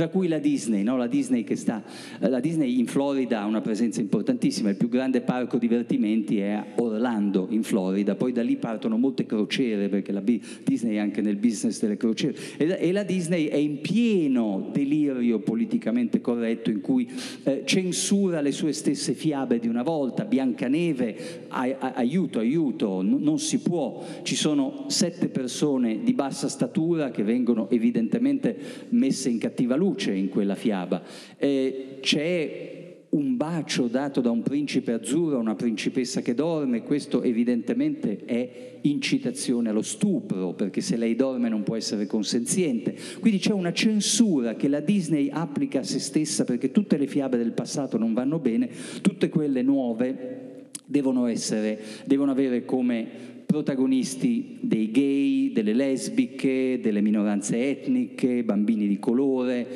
[0.00, 0.96] tra cui la Disney, no?
[0.96, 1.82] la, Disney sta,
[2.20, 6.64] la Disney in Florida ha una presenza importantissima, il più grande parco divertimenti è a
[6.76, 11.36] Orlando in Florida, poi da lì partono molte crociere perché la Disney è anche nel
[11.36, 17.06] business delle crociere e la, Disney è in pieno delirio politicamente corretto in cui
[17.42, 24.02] eh, censura le sue stesse fiabe di una volta, Biancaneve, aiuto, aiuto, non si può,
[24.22, 28.56] ci sono sette persone di bassa statura che vengono evidentemente
[28.88, 31.02] messe in cattiva luce in quella fiaba.
[31.36, 32.80] Eh, c'è
[33.10, 38.78] un bacio dato da un principe azzurro a una principessa che dorme, questo evidentemente è
[38.82, 42.94] incitazione allo stupro, perché se lei dorme non può essere consenziente.
[43.18, 47.36] Quindi c'è una censura che la Disney applica a se stessa perché tutte le fiabe
[47.36, 48.70] del passato non vanno bene,
[49.00, 57.68] tutte quelle nuove devono, essere, devono avere come protagonisti dei gay, delle lesbiche, delle minoranze
[57.68, 59.66] etniche, bambini di colore.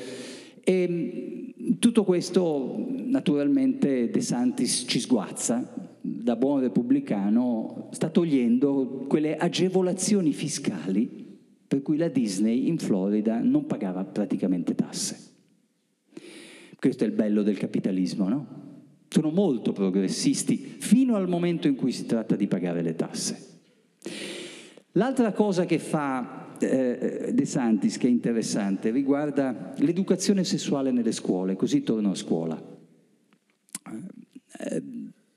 [0.62, 9.36] E mm, tutto questo naturalmente De Santis ci sguazza, da buon repubblicano sta togliendo quelle
[9.36, 11.08] agevolazioni fiscali
[11.66, 15.32] per cui la Disney in Florida non pagava praticamente tasse.
[16.78, 18.46] Questo è il bello del capitalismo, no?
[19.08, 23.53] Sono molto progressisti fino al momento in cui si tratta di pagare le tasse.
[24.92, 31.56] L'altra cosa che fa eh, De Santis, che è interessante, riguarda l'educazione sessuale nelle scuole,
[31.56, 32.62] così torno a scuola.
[34.58, 34.82] Eh,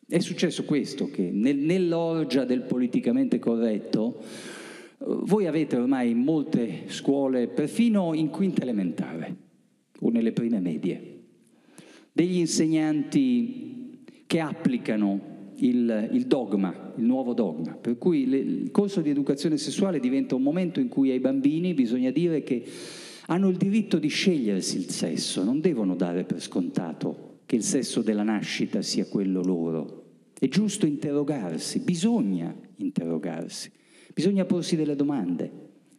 [0.08, 4.24] è successo questo, che nel, nell'orgia del politicamente corretto,
[5.00, 9.36] voi avete ormai in molte scuole, perfino in quinta elementare
[10.00, 11.20] o nelle prime medie,
[12.12, 19.02] degli insegnanti che applicano il, il, dogma, il nuovo dogma, per cui le, il corso
[19.02, 22.64] di educazione sessuale diventa un momento in cui ai bambini bisogna dire che
[23.28, 28.02] hanno il diritto di scegliersi il sesso, non devono dare per scontato che il sesso
[28.02, 30.04] della nascita sia quello loro.
[30.40, 33.72] È giusto interrogarsi, bisogna interrogarsi,
[34.14, 35.52] bisogna porsi delle domande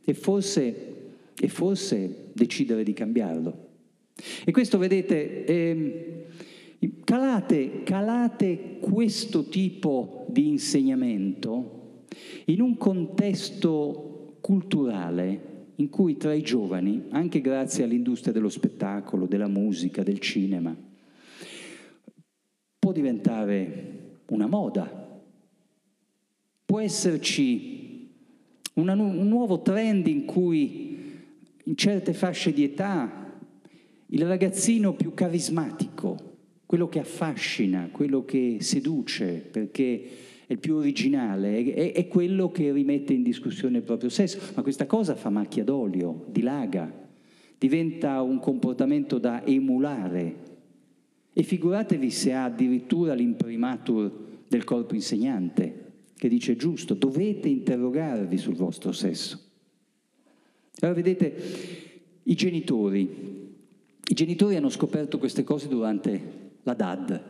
[0.05, 0.95] e forse,
[1.39, 3.67] e forse decidere di cambiarlo.
[4.45, 6.27] E questo, vedete, eh,
[7.05, 12.07] calate, calate questo tipo di insegnamento
[12.47, 19.49] in un contesto culturale in cui tra i giovani, anche grazie all'industria dello spettacolo, della
[19.49, 20.77] musica, del cinema,
[22.79, 25.21] può diventare una moda,
[26.65, 28.11] può esserci
[28.75, 30.97] una, un nuovo trend in cui
[31.65, 33.37] in certe fasce di età
[34.07, 36.28] il ragazzino più carismatico,
[36.69, 40.03] quello che affascina, quello che seduce, perché
[40.47, 44.61] è il più originale, è, è, quello che rimette in discussione il proprio sesso, ma
[44.61, 46.93] questa cosa fa macchia d'olio, dilaga,
[47.57, 50.37] diventa un comportamento da emulare.
[51.33, 54.13] E figuratevi se ha addirittura l'imprimatur
[54.47, 55.87] del corpo insegnante,
[56.19, 59.41] che dice giusto, dovete interrogarvi sul vostro sesso.
[60.81, 61.35] Allora vedete,
[62.25, 63.09] i genitori,
[64.07, 67.23] i genitori hanno scoperto queste cose durante la DAD.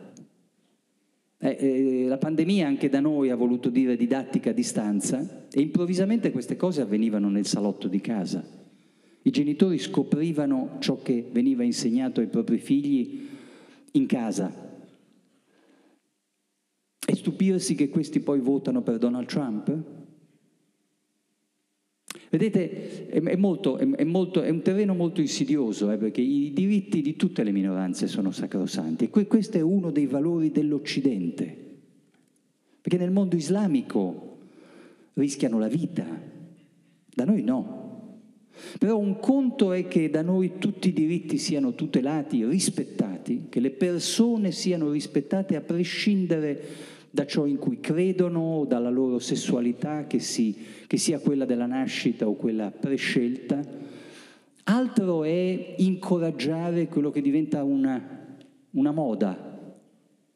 [1.41, 6.31] Eh, eh, la pandemia anche da noi ha voluto dire didattica a distanza e improvvisamente
[6.31, 8.43] queste cose avvenivano nel salotto di casa.
[9.21, 13.27] I genitori scoprivano ciò che veniva insegnato ai propri figli
[13.93, 14.67] in casa
[17.05, 19.98] e stupirsi che questi poi votano per Donald Trump?
[22.29, 27.15] Vedete, è, molto, è, molto, è un terreno molto insidioso, eh, perché i diritti di
[27.15, 29.09] tutte le minoranze sono sacrosanti.
[29.11, 31.55] E questo è uno dei valori dell'Occidente,
[32.81, 34.37] perché nel mondo islamico
[35.13, 36.05] rischiano la vita,
[37.15, 37.87] da noi no.
[38.77, 43.71] Però un conto è che da noi tutti i diritti siano tutelati, rispettati, che le
[43.71, 46.61] persone siano rispettate a prescindere
[47.11, 50.55] da ciò in cui credono, dalla loro sessualità, che, si,
[50.87, 53.61] che sia quella della nascita o quella prescelta.
[54.63, 58.37] Altro è incoraggiare quello che diventa una,
[58.71, 59.73] una moda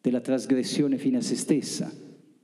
[0.01, 1.91] della trasgressione fine a se stessa.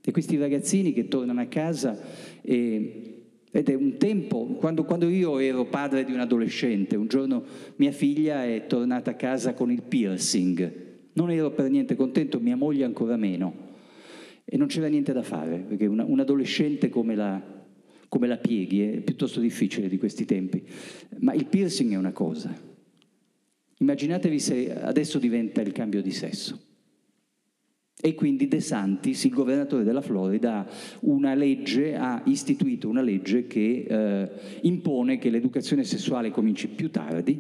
[0.02, 2.00] E questi ragazzini che tornano a casa
[2.42, 3.10] e
[3.52, 7.44] Vedete, un tempo, quando, quando, io ero padre di un adolescente, un giorno
[7.78, 10.72] mia figlia è tornata a casa con il piercing.
[11.14, 13.69] Non ero per niente contento, mia moglie ancora meno.
[14.52, 17.40] E non c'era niente da fare, perché una, un adolescente come la,
[18.08, 20.64] come la pieghi è piuttosto difficile di questi tempi.
[21.20, 22.52] Ma il piercing è una cosa.
[23.78, 26.60] Immaginatevi se adesso diventa il cambio di sesso.
[28.02, 30.68] E quindi De Santis, il governatore della Florida,
[31.36, 34.32] legge, ha istituito una legge che eh,
[34.62, 37.40] impone che l'educazione sessuale cominci più tardi,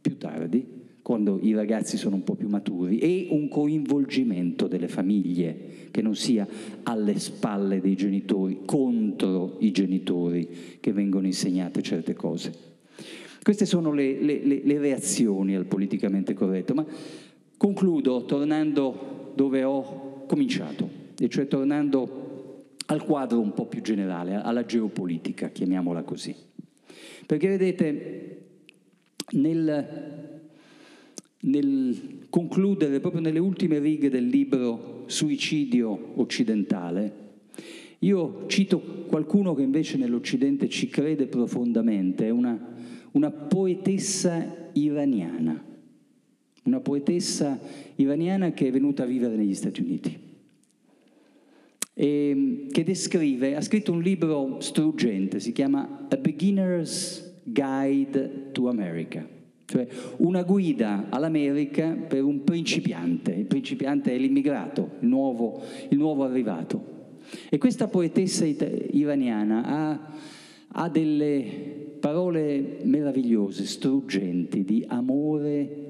[0.00, 5.88] più tardi, quando i ragazzi sono un po' più maturi, e un coinvolgimento delle famiglie,
[5.90, 6.48] che non sia
[6.84, 10.48] alle spalle dei genitori, contro i genitori
[10.80, 12.54] che vengono insegnate certe cose.
[13.42, 16.86] Queste sono le, le, le reazioni al politicamente corretto, ma
[17.58, 20.88] concludo tornando dove ho cominciato,
[21.20, 26.34] e cioè tornando al quadro un po' più generale, alla geopolitica, chiamiamola così.
[27.26, 28.46] Perché vedete,
[29.32, 30.33] nel
[31.44, 37.22] nel concludere proprio nelle ultime righe del libro Suicidio occidentale,
[38.00, 42.58] io cito qualcuno che invece nell'Occidente ci crede profondamente, è una,
[43.12, 45.62] una poetessa iraniana,
[46.64, 47.58] una poetessa
[47.96, 50.18] iraniana che è venuta a vivere negli Stati Uniti.
[51.96, 59.34] E che descrive, ha scritto un libro struggente, si chiama A Beginner's Guide to America
[59.66, 59.86] cioè
[60.18, 66.92] una guida all'America per un principiante, il principiante è l'immigrato, il nuovo, il nuovo arrivato.
[67.48, 70.12] E questa poetessa iraniana ha,
[70.68, 75.82] ha delle parole meravigliose, struggenti, di amore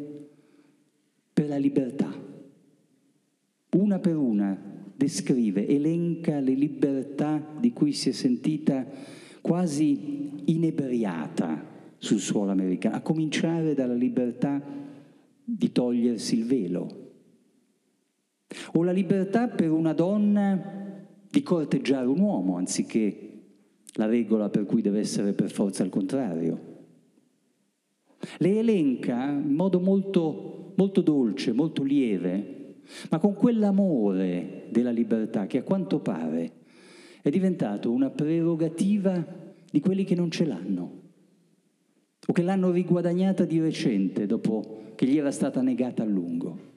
[1.32, 2.12] per la libertà.
[3.76, 4.56] Una per una
[4.94, 8.86] descrive, elenca le libertà di cui si è sentita
[9.40, 11.73] quasi inebriata
[12.04, 14.62] sul suolo americano, a cominciare dalla libertà
[15.42, 17.02] di togliersi il velo,
[18.74, 23.30] o la libertà per una donna di corteggiare un uomo anziché
[23.94, 26.72] la regola per cui deve essere per forza il contrario.
[28.38, 35.58] Le elenca in modo molto, molto dolce, molto lieve, ma con quell'amore della libertà che
[35.58, 36.52] a quanto pare
[37.22, 39.24] è diventato una prerogativa
[39.70, 41.02] di quelli che non ce l'hanno
[42.26, 46.72] o che l'hanno riguadagnata di recente dopo che gli era stata negata a lungo.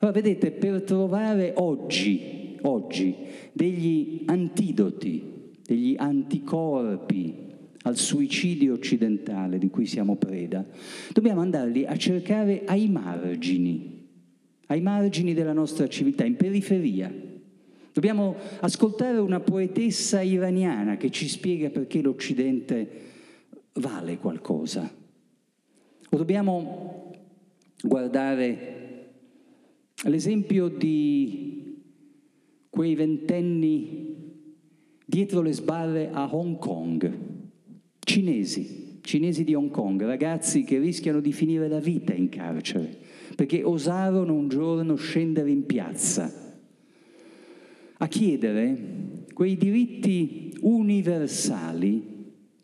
[0.00, 3.14] Allora vedete, per trovare oggi, oggi
[3.52, 7.46] degli antidoti, degli anticorpi
[7.82, 10.64] al suicidio occidentale di cui siamo preda,
[11.12, 14.06] dobbiamo andarli a cercare ai margini,
[14.66, 17.12] ai margini della nostra civiltà, in periferia.
[17.92, 23.06] Dobbiamo ascoltare una poetessa iraniana che ci spiega perché l'Occidente
[23.78, 24.90] vale qualcosa.
[26.10, 27.12] O dobbiamo
[27.82, 29.12] guardare
[30.04, 31.82] l'esempio di
[32.70, 34.16] quei ventenni
[35.04, 37.12] dietro le sbarre a Hong Kong,
[37.98, 42.98] cinesi, cinesi di Hong Kong, ragazzi che rischiano di finire la vita in carcere,
[43.34, 46.30] perché osarono un giorno scendere in piazza
[48.00, 52.17] a chiedere quei diritti universali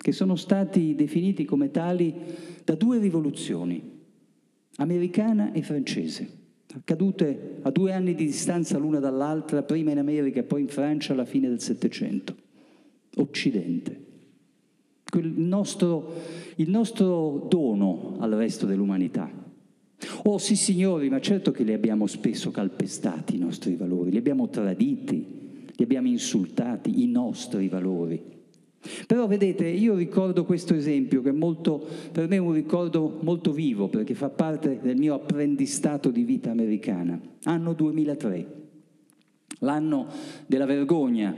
[0.05, 2.13] che sono stati definiti come tali
[2.63, 3.83] da due rivoluzioni,
[4.77, 6.43] americana e francese
[6.75, 11.15] accadute a due anni di distanza l'una dall'altra, prima in America e poi in Francia
[11.15, 12.37] alla fine del Settecento.
[13.17, 14.05] Occidente.
[15.15, 16.13] Il nostro,
[16.57, 19.31] il nostro dono al resto dell'umanità.
[20.25, 24.51] Oh sì signori, ma certo che li abbiamo spesso calpestati i nostri valori, li abbiamo
[24.51, 28.33] traditi, li abbiamo insultati, i nostri valori.
[29.07, 33.89] Però vedete, io ricordo questo esempio che molto, per me è un ricordo molto vivo
[33.89, 37.18] perché fa parte del mio apprendistato di vita americana.
[37.45, 38.47] Anno 2003,
[39.61, 40.07] l'anno
[40.47, 41.35] della vergogna,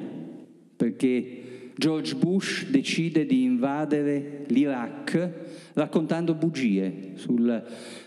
[0.76, 1.42] perché
[1.76, 5.30] George Bush decide di invadere l'Iraq
[5.74, 7.62] raccontando bugie sulle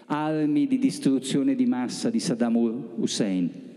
[0.08, 2.56] armi di distruzione di massa di Saddam
[2.96, 3.69] Hussein.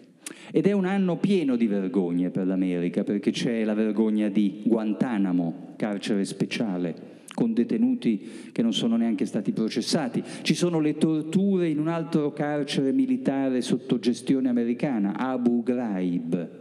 [0.55, 5.72] Ed è un anno pieno di vergogne per l'America, perché c'è la vergogna di Guantanamo,
[5.76, 6.94] carcere speciale,
[7.34, 10.22] con detenuti che non sono neanche stati processati.
[10.42, 16.61] Ci sono le torture in un altro carcere militare sotto gestione americana, Abu Ghraib.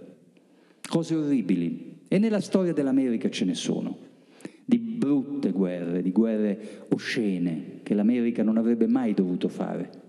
[0.88, 2.00] Cose orribili.
[2.08, 3.98] E nella storia dell'America ce ne sono,
[4.64, 10.01] di brutte guerre, di guerre oscene che l'America non avrebbe mai dovuto fare.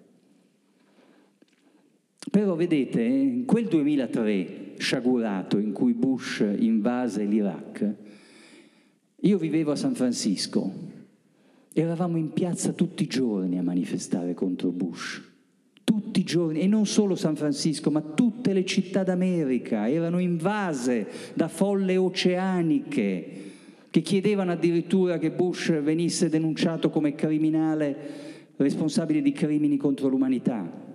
[2.30, 7.94] Però vedete, in quel 2003 sciagurato in cui Bush invase l'Iraq,
[9.20, 10.72] io vivevo a San Francisco,
[11.72, 15.22] eravamo in piazza tutti i giorni a manifestare contro Bush,
[15.84, 21.06] tutti i giorni, e non solo San Francisco, ma tutte le città d'America erano invase
[21.34, 23.40] da folle oceaniche
[23.90, 27.96] che chiedevano addirittura che Bush venisse denunciato come criminale
[28.56, 30.91] responsabile di crimini contro l'umanità.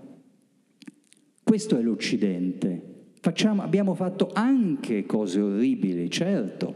[1.48, 2.82] Questo è l'Occidente.
[3.22, 6.76] Facciamo, abbiamo fatto anche cose orribili, certo,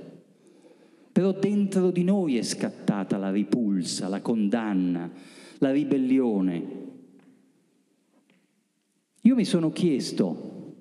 [1.11, 5.11] però dentro di noi è scattata la ripulsa, la condanna,
[5.57, 6.63] la ribellione.
[9.23, 10.75] Io mi sono chiesto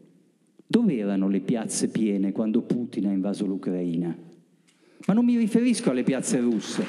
[0.64, 4.16] dove erano le piazze piene quando Putin ha invaso l'Ucraina,
[5.06, 6.84] ma non mi riferisco alle piazze russe.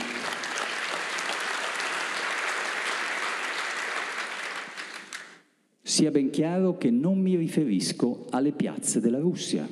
[5.92, 9.68] Sia ben chiaro che non mi riferisco alle piazze della Russia,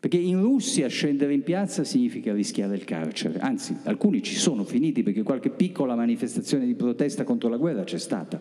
[0.00, 5.04] perché in Russia scendere in piazza significa rischiare il carcere, anzi alcuni ci sono finiti
[5.04, 8.40] perché qualche piccola manifestazione di protesta contro la guerra c'è stata.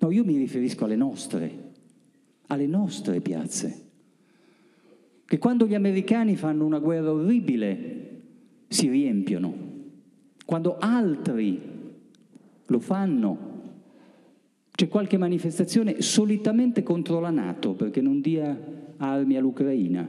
[0.00, 1.52] No, io mi riferisco alle nostre,
[2.48, 3.82] alle nostre piazze,
[5.24, 8.22] che quando gli americani fanno una guerra orribile
[8.66, 9.54] si riempiono,
[10.44, 11.60] quando altri
[12.66, 13.53] lo fanno
[14.76, 18.58] c'è qualche manifestazione solitamente contro la Nato perché non dia
[18.96, 20.08] armi all'Ucraina.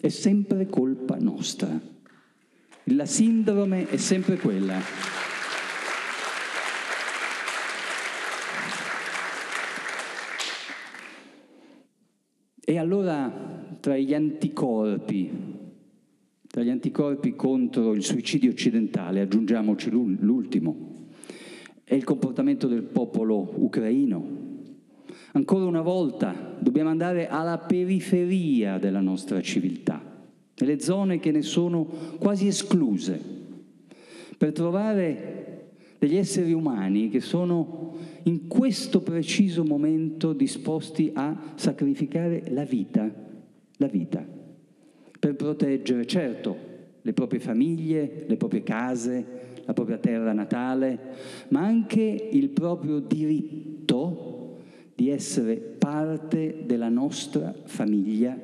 [0.00, 1.78] È sempre colpa nostra.
[2.84, 4.80] La sindrome è sempre quella.
[12.64, 15.30] E allora tra gli anticorpi,
[16.46, 21.01] tra gli anticorpi contro il suicidio occidentale, aggiungiamoci l'ultimo,
[21.92, 24.26] è il comportamento del popolo ucraino.
[25.32, 30.02] Ancora una volta dobbiamo andare alla periferia della nostra civiltà,
[30.56, 31.84] nelle zone che ne sono
[32.18, 33.20] quasi escluse,
[34.38, 42.64] per trovare degli esseri umani che sono in questo preciso momento disposti a sacrificare la
[42.64, 43.06] vita,
[43.76, 44.26] la vita,
[45.18, 46.56] per proteggere, certo,
[47.02, 50.98] le proprie famiglie, le proprie case, la propria terra natale,
[51.48, 54.60] ma anche il proprio diritto
[54.94, 58.38] di essere parte della nostra famiglia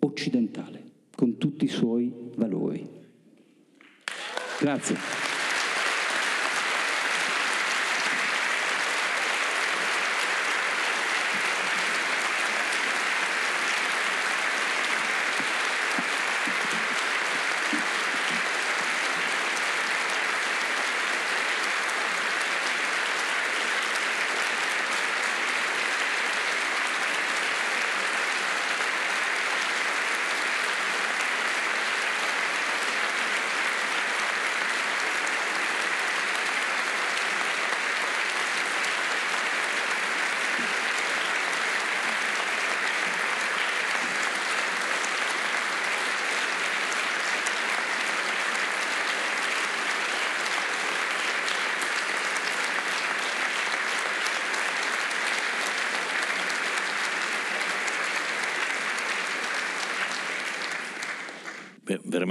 [0.00, 0.82] occidentale,
[1.14, 2.88] con tutti i suoi valori.
[4.60, 5.29] Grazie.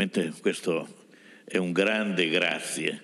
[0.10, 0.88] Veramente questo
[1.45, 3.03] è un grande grazie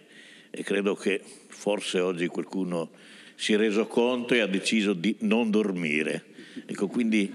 [0.49, 2.89] e credo che forse oggi qualcuno
[3.35, 6.23] si è reso conto e ha deciso di non dormire.
[6.65, 7.31] Ecco, quindi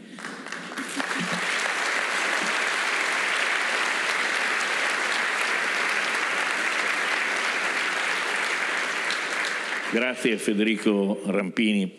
[9.92, 11.98] Grazie Federico Rampini,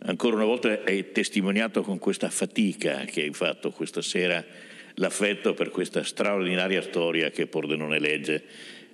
[0.00, 4.44] ancora una volta hai testimoniato con questa fatica che hai fatto questa sera
[5.00, 8.42] l'affetto per questa straordinaria storia che Pordenone legge.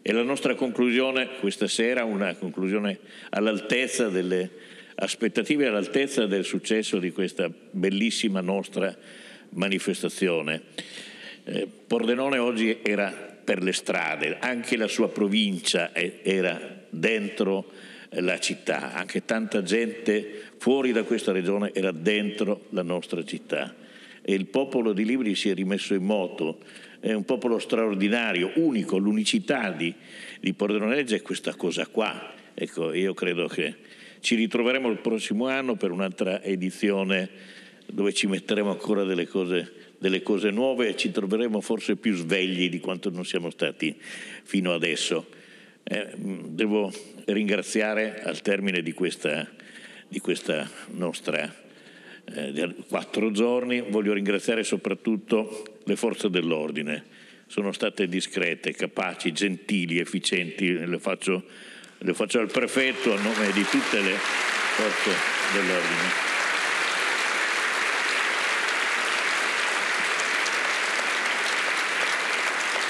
[0.02, 2.98] E la nostra conclusione questa sera, una conclusione
[3.30, 4.48] all'altezza delle
[4.94, 8.96] aspettative, all'altezza del successo di questa bellissima nostra
[9.50, 10.62] manifestazione.
[11.44, 17.72] Eh, Pordenone oggi era per le strade, anche la sua provincia era dentro
[18.10, 23.74] la città, anche tanta gente fuori da questa regione era dentro la nostra città
[24.28, 26.58] e il popolo di Libri si è rimesso in moto,
[26.98, 29.94] è un popolo straordinario, unico, l'unicità di,
[30.40, 32.34] di Pordenonegge è questa cosa qua.
[32.52, 33.76] Ecco, io credo che
[34.18, 37.30] ci ritroveremo il prossimo anno per un'altra edizione
[37.86, 42.68] dove ci metteremo ancora delle cose, delle cose nuove e ci troveremo forse più svegli
[42.68, 43.94] di quanto non siamo stati
[44.42, 45.28] fino adesso.
[45.84, 46.92] Eh, devo
[47.26, 49.48] ringraziare al termine di questa,
[50.08, 51.64] di questa nostra
[52.34, 57.04] eh, quattro giorni, voglio ringraziare soprattutto le forze dell'ordine.
[57.46, 61.44] Sono state discrete, capaci, gentili, efficienti, le faccio,
[61.98, 65.10] le faccio al prefetto a nome di tutte le forze
[65.52, 66.34] dell'ordine.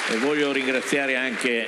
[0.08, 1.66] E voglio ringraziare anche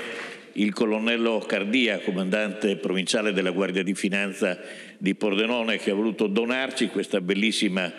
[0.53, 4.59] il colonnello Cardia, comandante provinciale della Guardia di Finanza
[4.99, 7.91] di Pordenone, che ha voluto donarci questa bellissima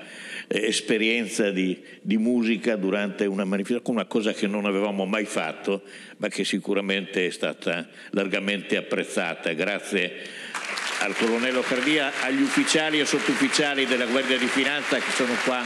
[0.47, 5.81] eh, esperienza di, di, musica durante una manifestazione, una cosa che non avevamo mai fatto,
[6.17, 9.53] ma che sicuramente è stata largamente apprezzata.
[9.53, 10.11] Grazie
[10.99, 15.65] al colonnello Cardia, agli ufficiali e sottufficiali della Guardia di Finanza che sono qua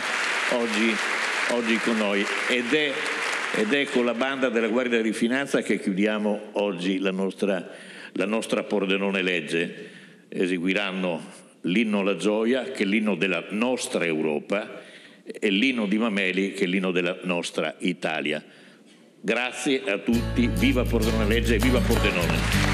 [0.51, 0.95] oggi,
[1.49, 2.26] oggi con noi.
[2.47, 2.93] Ed è
[3.55, 7.69] ed è con la banda della Guardia di Finanza che chiudiamo oggi la nostra,
[8.14, 9.93] la nostra Pordenone Legge.
[10.35, 11.22] Eseguiranno
[11.61, 14.81] l'inno alla gioia, che è l'inno della nostra Europa,
[15.23, 18.43] e l'inno di Mameli, che è l'inno della nostra Italia.
[19.22, 22.72] Grazie a tutti, viva Pordenone Legge e viva Pordenone!